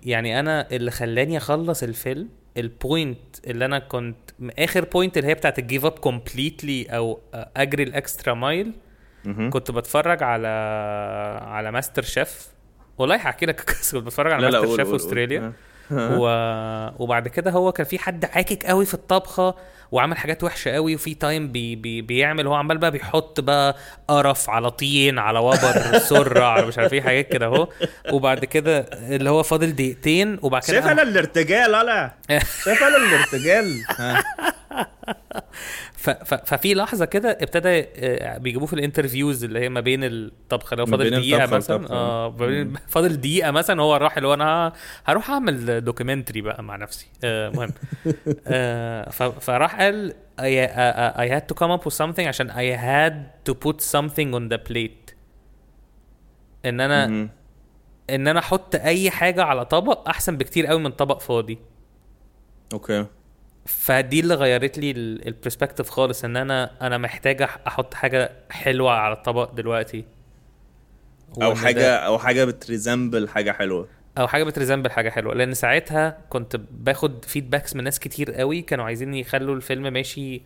[0.05, 4.15] يعني أنا اللي خلاني أخلص الفيلم ال point اللي أنا كنت
[4.59, 8.71] آخر point اللي هي بتاعت ال give up completely أو أجري ال extra mile.
[9.49, 10.47] كنت بتفرج على
[11.41, 12.52] على ماستر شيف
[12.97, 14.93] والله هحكي لك قصه كنت بتفرج على ماستر شيف.
[14.93, 15.53] أستراليا.
[15.91, 16.25] و...
[17.03, 19.55] وبعد كده هو كان في حد عاكك قوي في الطبخة
[19.91, 21.75] وعمل حاجات وحشة قوي وفي time بي...
[21.75, 22.01] بي...
[22.01, 23.75] بيعمل هو عمال بقى بيحط بقى
[24.07, 27.67] قرف على طين على وبر سرة على مش عارف إيه حاجات كده أهو
[28.11, 32.13] وبعد كده اللي هو فاضل دقيقتين وبعد كده شايف أنا الارتجال أنا
[32.65, 33.83] شايف أنا الارتجال.
[36.45, 40.85] ففي لحظة كده ابتدى آه، بيجيبوه في ال interviews اللي هي ما بين الطبخه لو
[40.85, 41.89] فاضل دقيقة مثلا.
[41.91, 42.35] آه
[42.87, 44.73] فاضل دقيقة مثلا هو راح اللي هو أنا
[45.05, 47.07] هروح أعمل documentary بقى مع نفسي.
[47.23, 47.73] آه مهم.
[48.47, 49.23] آه ف...
[49.23, 53.55] فراح قال I, I, I had to come up with something عشان I had to
[53.55, 55.13] put something on the plate.
[56.65, 57.29] إن أنا.
[58.09, 61.59] إن أنا أحط أي حاجة على طبق أحسن بكتير قوي من طبق فاضي.
[62.73, 63.05] okay.
[63.65, 64.91] فدي اللي غيرت لي
[65.27, 70.05] ال perspective خالص إن أنا أنا محتاج أحط حاجة حلوة على الطبق دلوقتي.
[71.41, 73.87] أو حاجة أو حاجة بت resemble حاجة حلوة.
[74.17, 75.33] أو حاجة بت resemble حاجة حلوة.
[75.33, 80.41] لأن ساعتها كنت باخد feedbacks من ناس كتير قوي كانوا عايزين يخلوا الفيلم ماشي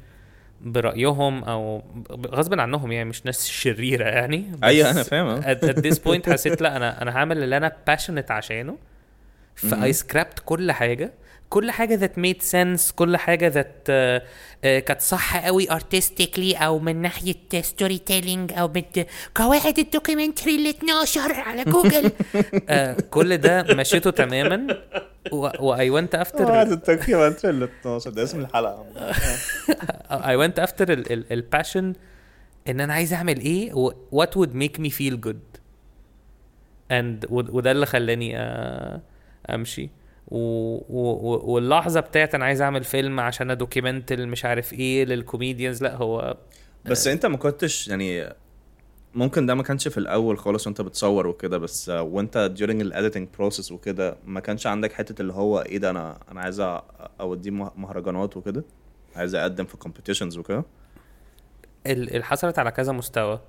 [0.61, 1.83] برأيهم أو
[2.27, 4.51] غصب عنهم يعني مش ناس شريرة يعني.
[4.63, 5.41] أيوه أنا فاهم.
[5.41, 8.77] at this point حسيت لا أنا أنا هعمل اللي أنا passionate عشانه.
[9.55, 11.13] ف I scrapped كل حاجة.
[11.49, 16.79] كل حاجة that made sense كل حاجة that uh, uh, كانت صح قوي artistically أو
[16.79, 18.83] من ناحية storytelling أو من
[19.35, 22.11] قواعد ال documentary ال 12 على جوجل.
[22.11, 24.77] uh, كل ده مشيته تماما.
[25.31, 28.85] و I went after ال documentary ال 12 ده اسم الحلقة.
[30.11, 30.93] I went after
[31.31, 31.93] ال passion
[32.69, 33.73] إن أنا عايز أعمل إيه
[34.11, 35.59] what would make me feel good.
[36.91, 39.01] And وده اللي خلاني آه،
[39.49, 39.89] أمشي.
[40.27, 40.37] و...
[40.89, 41.53] و...
[41.53, 45.95] واللحظة بتاعت أنا عايز أعمل فيلم عشان ا document مش عارف إيه لل comedians لأ
[45.95, 46.37] هو
[46.85, 48.33] بس أنت ما كنتش يعني
[49.13, 53.27] ممكن ده ما كانش في الأول خالص وأنت بتصور وكده بس وأنت during ال editing
[53.37, 56.59] process وكده ما كانش عندك حتة اللي هو إيه ده أنا أنا عايز
[57.21, 58.63] أوديه مه- مهرجانات وكده؟
[59.15, 60.63] عايز أقدم في competitions وكده؟
[61.87, 63.39] ال- اللي حصلت على كذا مستوى.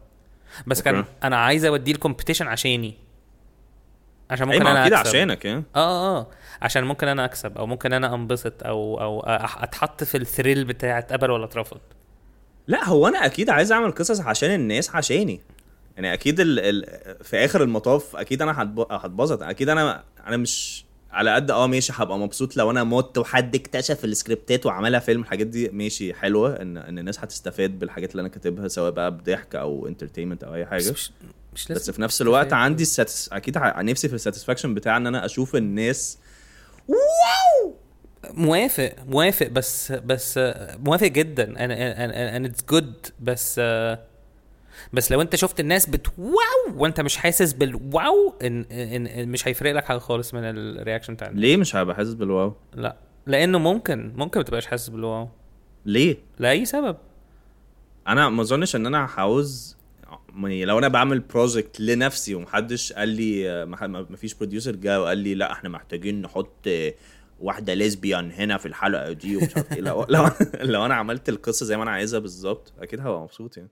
[0.66, 1.08] بس كان okay.
[1.24, 2.94] أنا عايز أوديه ال competition عشاني.
[4.30, 4.96] عشان ممكن أنا أكسب.
[5.08, 6.26] عشانك يعني آه آه
[6.62, 10.98] عشان ممكن أنا أكسب أو ممكن أنا أنبسط أو أو أتحط في ال thrill بتاع
[10.98, 11.80] اتقبل ولا اترفض
[12.66, 15.40] لا هو أنا أكيد عايز أعمل قصص عشان الناس عشاني.
[15.96, 16.58] يعني أكيد ال...
[16.60, 16.84] ال...
[17.24, 18.80] في آخر المطاف أكيد أنا هتب...
[18.90, 19.42] هتبسط.
[19.42, 24.04] أكيد أنا أنا مش على قد آه ماشي هبقى مبسوط لو أنا مت وحد اكتشف
[24.04, 25.20] السكريبتات وعملها فيلم.
[25.22, 29.54] الحاجات دي ماشي حلوة إن إن الناس هتستفاد بالحاجات اللي أنا كاتبها سواء بقى بضحك
[29.54, 30.94] أو entertainment أو أي حاجة.
[31.58, 32.52] مش مش بس لازم في نفس الوقت.
[32.52, 33.28] عندي ال satis...
[33.32, 36.18] أكيد نفسي في ال satisfaction بتاع إن أنا أشوف الناس
[38.34, 40.40] موافق موافق بس بس
[40.78, 41.64] موافق جدا.
[41.64, 43.60] أنا أنا it's good بس
[44.92, 49.28] بس لو أنت شفت الناس بت wow وأنت مش حاسس بال wow إن, إن, إن
[49.28, 51.40] مش هيفرق لك حاجة خالص من ال reaction بتاعنا.
[51.40, 52.96] ليه مش هبقى حاسس بال wow؟ لا
[53.26, 55.28] لأنه ممكن ممكن ما تبقاش حاسس بال wow.
[55.86, 56.96] ليه؟ لأي سبب.
[58.08, 59.77] أنا ما أظنش إن أنا هعوز
[60.46, 65.52] لو أنا بعمل project لنفسي ومحدش قال لي ما فيش producer جه وقال لي لا
[65.52, 66.68] إحنا محتاجين نحط
[67.40, 69.80] واحدة lesbian هنا في الحلقة دي ومش عارف إيه.
[69.80, 73.68] لو لو, لو أنا عملت القصة زي ما أنا عايزها بالظبط أكيد هبقى مبسوط يعني.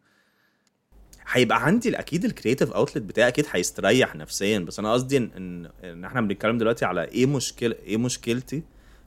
[1.30, 6.04] هيبقى عندي أكيد ال creative outlet بتاعي أكيد هيستريح نفسيا بس أنا قصدي إن إن,
[6.04, 8.62] إحنا بنتكلم دلوقتي على إيه مشكله إيه مشكلتي؟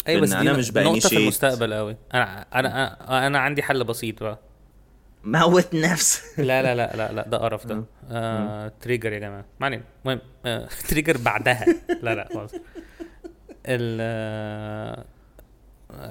[0.08, 1.18] أيوه بس أنا مش نقطة في.
[1.18, 4.40] المستقبل قوي أنا أنا أنا, عندي حل بسيط بقى.
[5.24, 7.84] موت نفسي لا لا لا لا لا ده قرف ده.
[8.12, 8.72] آه.
[8.82, 9.46] trigger يا جماعة.
[9.60, 11.66] ما علينا المهم آه trigger بعدها.
[12.02, 12.52] لا لا خلاص
[13.66, 15.06] ال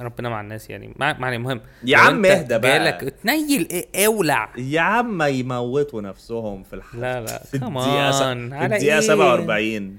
[0.01, 0.95] ربنا مع الناس يعني.
[0.99, 3.11] ما المهم يا عم اهدى بقى.
[3.11, 4.53] تنيل إيه اولع.
[4.59, 9.01] يا عم يموتوا نفسهم في الحلقة لا لا في س- on، في على الدقيقة إيه؟
[9.01, 9.99] 47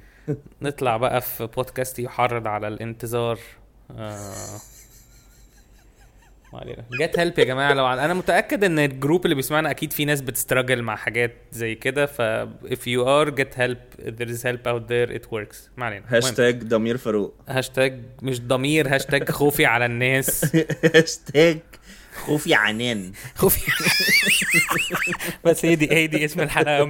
[0.61, 3.39] نطلع بقى في بودكاست يحرض على الانتحار.
[3.97, 4.23] آه.
[6.53, 6.85] ما علينا.
[6.91, 7.73] get help يا جماعة.
[7.73, 11.33] لو أنا متأكد إن ال group اللي بيسمعنا أكيد في ناس بت struggle مع حاجات
[11.51, 12.21] زي كده ف
[12.65, 14.01] if you are get help.
[14.19, 15.57] There is help out there it works.
[15.77, 16.05] ما علينا.
[16.07, 17.33] هاشتاج ضمير فاروق.
[17.47, 20.55] هاشتاج مش ضمير هاشتاج خوفي على الناس.
[20.95, 21.59] هاشتاج
[22.25, 23.11] خوفي عنان.
[23.35, 23.71] خوفي
[25.43, 26.85] بس هي دي هي دي اسم الحلقة.
[26.85, 26.89] 100%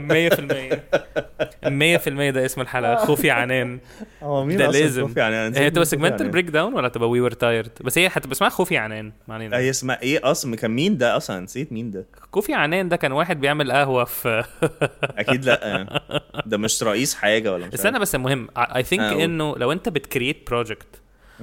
[1.65, 2.95] 100% ده اسم الحلقة.
[3.05, 3.79] خوفي عنان.
[4.23, 5.07] هو مين ده لازم.
[5.07, 8.31] خوفي عنان؟ هي تبقى خوفي segmental؟ breakdown ولا تبقى we were tired بس هي هتبقى
[8.31, 9.11] اسمها خوفي عنان.
[9.27, 12.05] ما علينا هي اسمها إيه أصلا؟ كان مين ده أصلا؟ نسيت مين ده.
[12.31, 14.43] كوفي عنان ده كان واحد بيعمل قهوة في
[15.03, 15.99] أكيد لأ.
[16.45, 17.99] ده مش رئيس حاجة ولا مش استنى.
[17.99, 19.21] بس المهم I think آه، قول.
[19.21, 20.87] إنه لو أنت بت create project.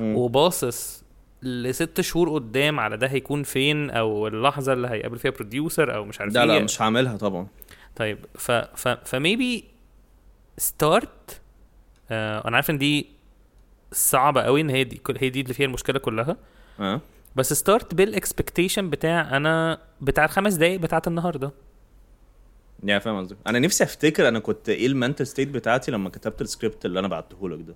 [0.01, 1.05] وباصص
[1.47, 6.21] لست شهور قدام على ده هيكون فين أو اللحظة اللي هيقابل فيها producer أو مش
[6.21, 6.63] عارف لا لا إيه.
[6.63, 7.47] مش هعملها طبعا.
[7.97, 9.65] طيب ف ف ف maybe
[10.59, 11.41] start
[12.11, 13.07] آه أنا عارف إن دي
[13.93, 16.37] صعبة قوي إن هي دي هي دي اللي فيها المشكلة كلها.
[16.81, 17.01] آه.
[17.37, 21.53] بس start بال expectation بتاع أنا بتاع الخمس دقايق بتاعت النهارده.
[22.85, 23.37] يعني فاهم قصدك.
[23.47, 27.09] أنا نفسي أفتكر أنا كنت إيه ال mental state بتاعتي لما كتبت السكريبت اللي أنا
[27.09, 27.75] بعته لك ده.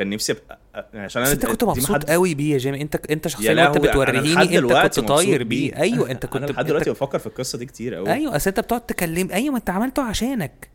[0.00, 0.58] كان نفسي أبقى
[0.94, 4.52] عشان أنا أنت كنت مبسوط قوي بيه يا جيمي أنت أنت شخصيا وانت بتوريهني لحد
[4.54, 5.76] أنت كنت طاير بيه.
[5.76, 8.60] أيوه أنت كنت لحد انت- دلوقتي بفكر في القصة دي كتير قوي أيوه أصل أنت
[8.60, 10.70] بتقعد تكلم أيوه ما أنت عملته عشانك.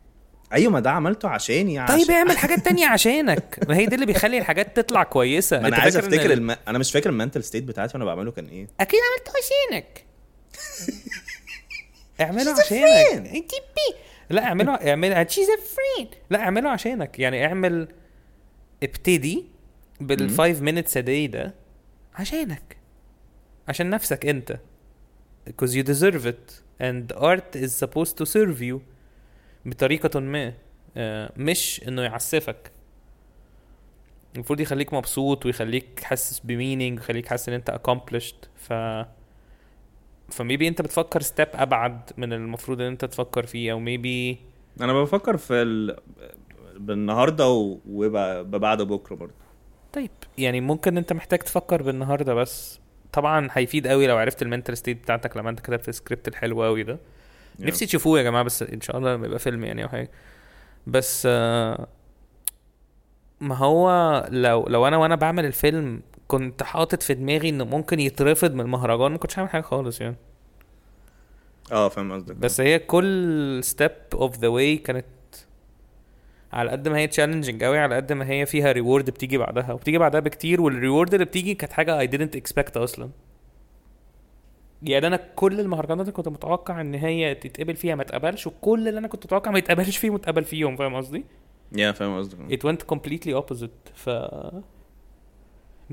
[0.52, 3.58] أيوه ما ده عملته عشاني عشان طيب اعمل حاجات تانية عشانك.
[3.68, 5.56] ما هي دي اللي بيخلي الحاجات تطلع كويسة.
[5.60, 6.56] ما أنا أنت عايز إن أفتكر ال- الم...
[6.68, 8.66] أنا مش فاكر ال mental state بتاعتي وأنا بعمله كان إيه.
[8.80, 10.04] أكيد عملته عشانك.
[12.20, 13.26] اعمله عشانك.
[13.34, 13.96] أنت بي.
[14.30, 16.06] لا اعمله اعمل a friend.
[16.30, 17.18] لا اعمله عشانك.
[17.18, 17.88] يعني اعمل
[18.82, 19.44] ابتدي
[20.00, 21.54] بال five minutes a day ده
[22.14, 22.76] عشانك.
[23.68, 24.58] عشان نفسك انت.
[25.48, 28.78] Because you deserve it and art is supposed to serve you
[29.64, 30.52] بطريقة ما.
[30.96, 32.70] آه، مش إنه يعسفك.
[34.34, 38.48] المفروض يخليك مبسوط ويخليك حاسس ب meaning ويخليك حاسس إن أنت accomplished.
[38.56, 38.72] ف
[40.28, 44.38] ف maybe أنت بتفكر step أبعد من المفروض إن أنت تفكر فيه أو maybe
[44.80, 45.96] أنا بفكر في ال...
[46.78, 47.48] بالنهارده
[47.88, 49.32] وبعد بكره برضه.
[49.92, 52.80] طيب يعني ممكن انت محتاج تفكر بالنهارده بس.
[53.12, 56.82] طبعا هيفيد قوي لو عرفت ال mental state بتاعتك لما انت كتبت السكريبت الحلو قوي
[56.82, 56.98] ده.
[57.58, 57.64] Yeah.
[57.66, 60.10] نفسي تشوفوه يا جماعة بس إن شاء الله لما يبقى فيلم يعني أو حاجة.
[60.86, 61.86] بس آه،
[63.40, 63.88] ما هو
[64.30, 69.12] لو لو أنا وأنا بعمل الفيلم كنت حاطط في دماغي إنه ممكن يترفض من المهرجان
[69.12, 70.16] ما كنتش هعمل حاجة خالص يعني.
[71.72, 72.36] آه فاهم قصدك.
[72.36, 75.04] بس هي كل step of the way كانت
[76.52, 79.72] على قد ما هي challenging قوي على قد ما هي فيها reward بتيجي بعدها.
[79.72, 83.10] وبتيجي بعدها بكتير وال reward اللي بتيجي كانت حاجة I didn't expect أصلا.
[84.82, 88.98] يعني أنا كل المهرجانات اللي كنت متوقع إن هي تتقبل فيها ما تقبلش وكل اللي
[88.98, 91.24] أنا كنت متوقع ما يتقبلش فيه متقبل فيهم فاهم قصدي؟
[91.76, 92.38] يا فاهم قصدك.
[92.38, 93.92] It went completely opposite.
[93.94, 94.10] ف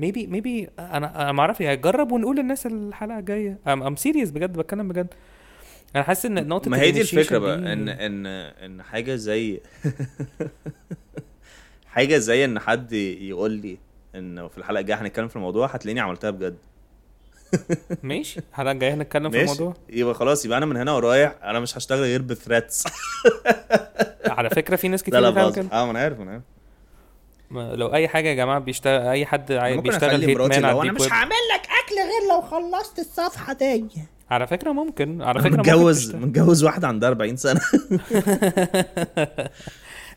[0.00, 3.58] maybe maybe أنا أنا ما اعرف يعني جرب ونقول للناس الحلقة الجاية.
[3.66, 5.14] I'm, I'm serious بجد بتكلم بجد.
[5.96, 9.60] أنا حاسس إن نقطة ما هي دي الفكرة بقى دي- ان ان إن حاجة زي
[11.86, 13.78] حاجة زي إن حد يقول لي
[14.14, 16.56] إن في الحلقة الجاية هنتكلم في الموضوع هتلاقيني عملتها بجد.
[18.02, 19.74] ماشي الحلقة الجاية هنتكلم في الموضوع.
[19.88, 22.84] يبقى خلاص يبقى أنا من هنا ورايح أنا مش هشتغل غير بثريتس
[24.26, 25.68] على فكرة في ناس لا كتير لا كده.
[25.72, 26.42] آه ما أنا عارف أنا عارف.
[27.78, 31.62] لو أي حاجة يا جماعة بيشتغل أي حد بيشتغل هيت مان أنا مش هعمل لك
[31.66, 33.84] أكل غير لو خلصت الصفحة دي.
[34.30, 36.14] على فكرة ممكن على فكرة ممكن متجوز.
[36.14, 37.60] متجوز واحدة عندها 40 سنة.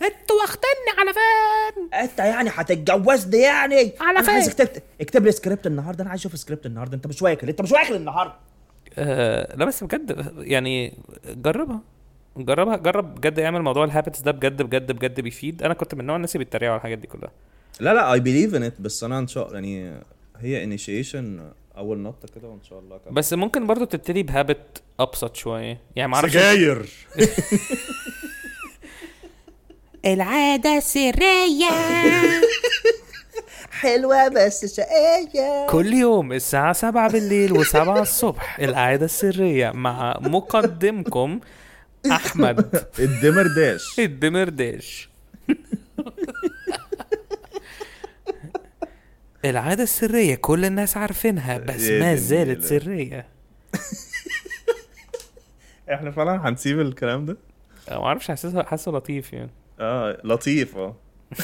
[0.02, 5.32] أنتوا واخديني على فين؟ انت يعني هتتجوزني يعني؟ على أنا عايز فين؟ اكتب اكتب لي
[5.32, 6.96] سكريبت النهارده أنا عايز أشوف سكريبت النهارده.
[6.96, 8.34] انت مش واكل انت مش واكل النهارده.
[8.98, 10.94] آه لا بس بجد يعني
[11.26, 11.82] جربها.
[12.38, 15.64] جربها جرب بجد اعمل موضوع ال habits ده بجد بجد بجد بيفيد.
[15.64, 17.32] أنا كنت من نوع الناس اللي بيتريقوا على الحاجات دي كلها.
[17.80, 19.94] لا لا I believe in it بس أنا إن شاء يعني
[20.38, 24.82] هي انيشيشن أول نقطه كده وإن شاء الله كده بس ممكن برضو تبتدي ب habit
[25.00, 25.80] أبسط شوية.
[25.96, 26.90] يعني ما أعرفش سجاير.
[30.06, 31.70] العادة سرية.
[33.82, 35.68] حلوة بس شقية.
[35.70, 38.60] كل يوم الساعة 7 بالليل و7 الصبح.
[38.60, 41.40] العادة السرية مع مقدمكم
[42.12, 42.86] أحمد.
[43.00, 45.10] الدمر داش الدمرداش.
[49.46, 52.64] العادة السرية كل الناس عارفينها بس يا ما زالت.
[52.64, 53.26] سرية.
[55.94, 57.38] إحنا فعلا هنسيب الكلام ده؟
[57.92, 59.50] ما أعرفش حاسسه حاسه لطيف يعني.
[59.80, 60.96] آه لطيف آه.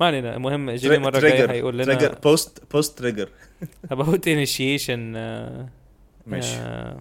[0.00, 3.28] ما علينا المهم جيمي المرة الجاية هيقول لنا تريجر بوست بوست تريجر
[3.92, 5.68] initiation آه،
[6.26, 6.56] ماشي.
[6.56, 7.00] آه،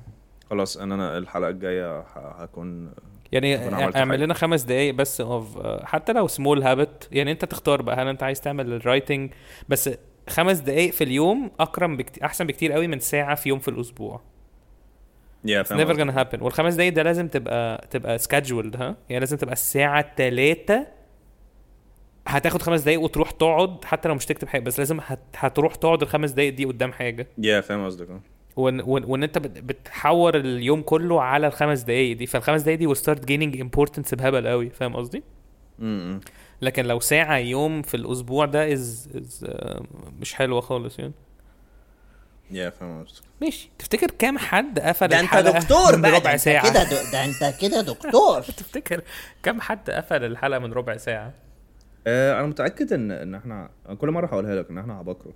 [0.50, 2.92] خلاص أنا الحلقة الجاية هكون
[3.32, 3.56] يعني
[3.96, 4.20] اعمل.
[4.20, 8.24] لنا خمس دقايق بس of حتى لو small habit يعني انت تختار بقى هل انت
[8.24, 9.32] عايز تعمل ال writing
[9.70, 9.90] بس
[10.30, 14.22] خمس دقايق في اليوم أكرم بكتير أحسن بكتير قوي من ساعة في يوم في الأسبوع.
[15.46, 16.42] يا It's never gonna happen.
[16.42, 20.88] والخمس دقايق ده لازم تبقى تبقى scheduled ها؟ يعني لازم تبقى الساعة 3
[22.28, 25.20] هتاخد خمس دقايق وتروح تقعد حتى لو مش تكتب حاجة بس لازم هت...
[25.36, 27.28] هتروح تقعد الخمس دقايق دي قدام حاجة.
[27.38, 28.08] يا فاهم قصدك.
[28.58, 32.26] وان وان, وإن أنت بت- بتحور اليوم كله على الخمس دقايق دي.
[32.26, 34.70] فالخمس دقايق دي will start gaining importance بهبل قوي.
[34.70, 35.24] فاهم قصدي؟
[36.62, 39.48] لكن لو ساعة يوم في الأسبوع ده از از
[40.20, 41.14] مش حلوة خالص يعني.
[42.52, 43.24] يا فاهم قصدك.
[43.42, 43.70] ماشي.
[43.80, 46.12] تفتكر كام حد قفل ده أنت دكتور من بقى.
[46.12, 48.42] ده ربع أنت ساعة؟ كده ده أنت كده دكتور.
[48.60, 49.02] تفتكر
[49.44, 51.34] كام حد قفل الحلقة من ربع ساعة؟
[52.08, 55.34] آه أنا متأكد ان إن إحنا كل مرة هقولها لك إن إحنا عباقره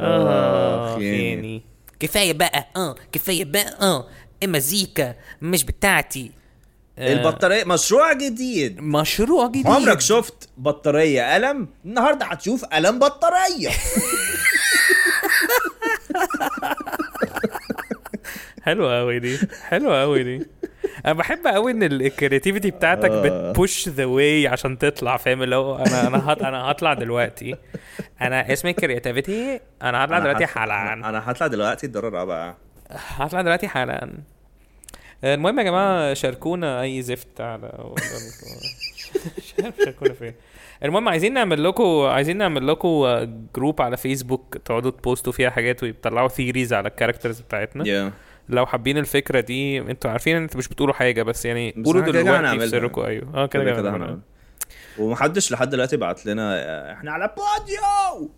[0.00, 1.18] آه خياني.
[1.18, 1.62] خياني
[2.00, 4.08] كفاية بقى آه كفاية بقى آه.
[4.42, 6.30] المزيكا مش بتاعتي.
[6.98, 8.80] آه، البطارية مشروع جديد.
[8.80, 9.66] مشروع جديد.
[9.66, 13.70] عمرك شفت بطارية قلم؟ النهارده هتشوف قلم بطارية.
[18.66, 19.38] حلوة قوي دي.
[19.68, 20.46] حلوة قوي دي.
[21.06, 23.10] أنا بحب قوي إن ال creativity بتاعتك.
[23.10, 26.42] بت push the way عشان تطلع فاهم؟ اللي هو أنا أنا هط...
[26.42, 27.54] أنا هطلع دلوقتي.
[28.20, 32.56] أنا اسمي creativity أنا هطلع دلوقتي هط- حالا أنا هطلع دلوقتي الدرر بقى
[32.90, 34.10] هطلع دلوقتي حالا
[35.24, 37.72] المهم يا جماعة شاركونا أي زفت على
[39.38, 40.34] مش عارف شاركونا فين
[40.84, 43.04] المهم عايزين نعمل لكم عايزين نعمل لكم
[43.56, 47.88] group على فيسبوك تقعدوا تبوستوا فيها حاجات ويطلعوا theories على ال characters بتاعتنا.
[47.88, 48.12] يا
[48.48, 52.02] لو حابين الفكرة دي أنتوا عارفين ان أنتوا مش بتقولوا حاجة بس يعني بس قولوا
[52.02, 52.68] دلوقتي في.
[52.68, 53.34] سركم أيوه.
[53.34, 53.90] أه كده كده.
[53.90, 54.20] هنعمل
[54.98, 58.30] ومحدش لحد دلوقتي بعت لنا إحنا على بوديو!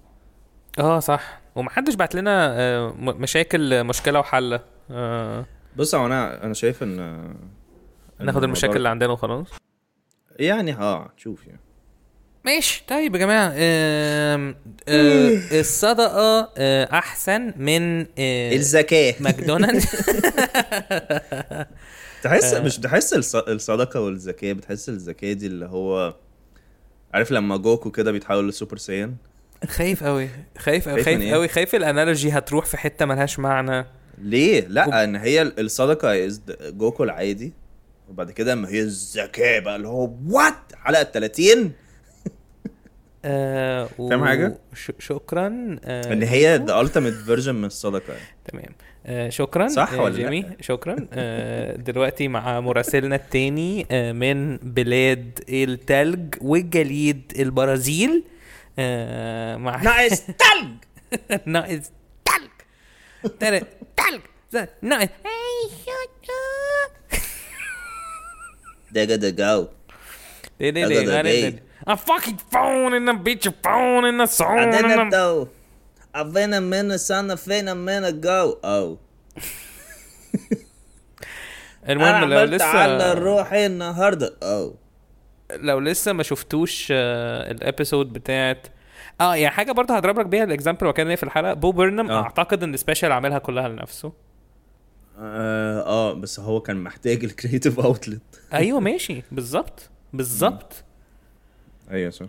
[0.79, 1.41] أه صح.
[1.55, 4.61] ومحدش بعت لنا آه، مشاكل مشكلة وحل.
[4.91, 5.47] آه،
[5.77, 7.25] بص هو أنا أنا شايف إن
[8.21, 9.47] ناخد المشاكل اللي عندنا وخلاص؟
[10.39, 11.61] يعني آه شوف يعني.
[12.45, 12.85] ماشي.
[12.89, 14.57] طيب يا جماعة آم،
[14.89, 19.85] آه، الصدقة آه، أحسن من آه، الذكاء ماكدونالدز
[22.23, 22.79] تحس مش
[23.15, 26.15] الص- الصدقة والذكاء بتحس الذكاء دي اللي هو
[27.15, 29.17] عارف لما جوكو كده بيتحول ل Super Saiyan
[29.69, 30.29] خايف قوي
[30.59, 33.87] خايف قوي خايف خايف من إيه؟ قوي خايف ال analogy هتروح في حتة ملهاش معنى.
[34.19, 36.29] ليه؟ لا إن هي ال- الصدقة
[36.61, 37.53] جوكو العادي
[38.09, 41.73] وبعد كده اما هي الذكاء بقى اللي هو وات حلقه 30
[43.25, 48.25] آه و- فاهم حاجة؟ ش- شكرا آه ان هي the ultimate version من الصدقة يعني.
[48.45, 48.75] تمام.
[49.07, 50.97] آه شكرا صح آه ولا؟ جيمي شكرا.
[51.13, 58.25] آه دلوقتي مع مراسلنا التاني آه من بلاد التلج والجليد البرازيل
[58.79, 60.69] آه مع ناقص تلج!
[61.47, 61.91] ناقص
[62.25, 62.51] تلج!
[63.41, 64.67] تلج!
[64.83, 65.09] ناقص
[68.93, 69.69] دقا دقاو
[70.61, 75.13] ليه ليه A fucking phone in the bitch phone in the song in عندنا the...
[75.13, 75.47] تو
[76.15, 78.99] أفينا من سنة فينا من جو أو
[81.89, 84.37] المهم لو عملت على لسه روحي النهاردة.
[84.43, 84.75] أو
[85.53, 88.67] لو لسه ما شفتوش آه، الابيسود بتاعت
[89.21, 91.55] آه يعني حاجة برضه هضرب لك بيها الاكزامبل وكان في الحلقة.
[91.55, 92.23] بو بيرنم آه.
[92.23, 94.13] أعتقد إن سبيشال عاملها كلها لنفسه.
[95.19, 99.23] آه, آه بس هو كان محتاج الكريتيف اوتلت أيوه ماشي.
[99.33, 99.91] بالظبط.
[100.13, 100.85] بالظبط.
[101.91, 102.27] أيوه صح.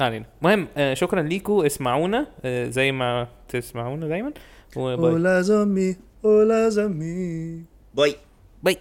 [0.00, 0.26] علينا.
[0.42, 4.32] المهم آه شكرا ليكوا اسمعونا آه زي ما تسمعونا دايما.
[4.76, 5.12] وباي.
[5.12, 7.64] Hola zombie, hola zombie.
[7.94, 8.16] باي.
[8.62, 8.78] باي.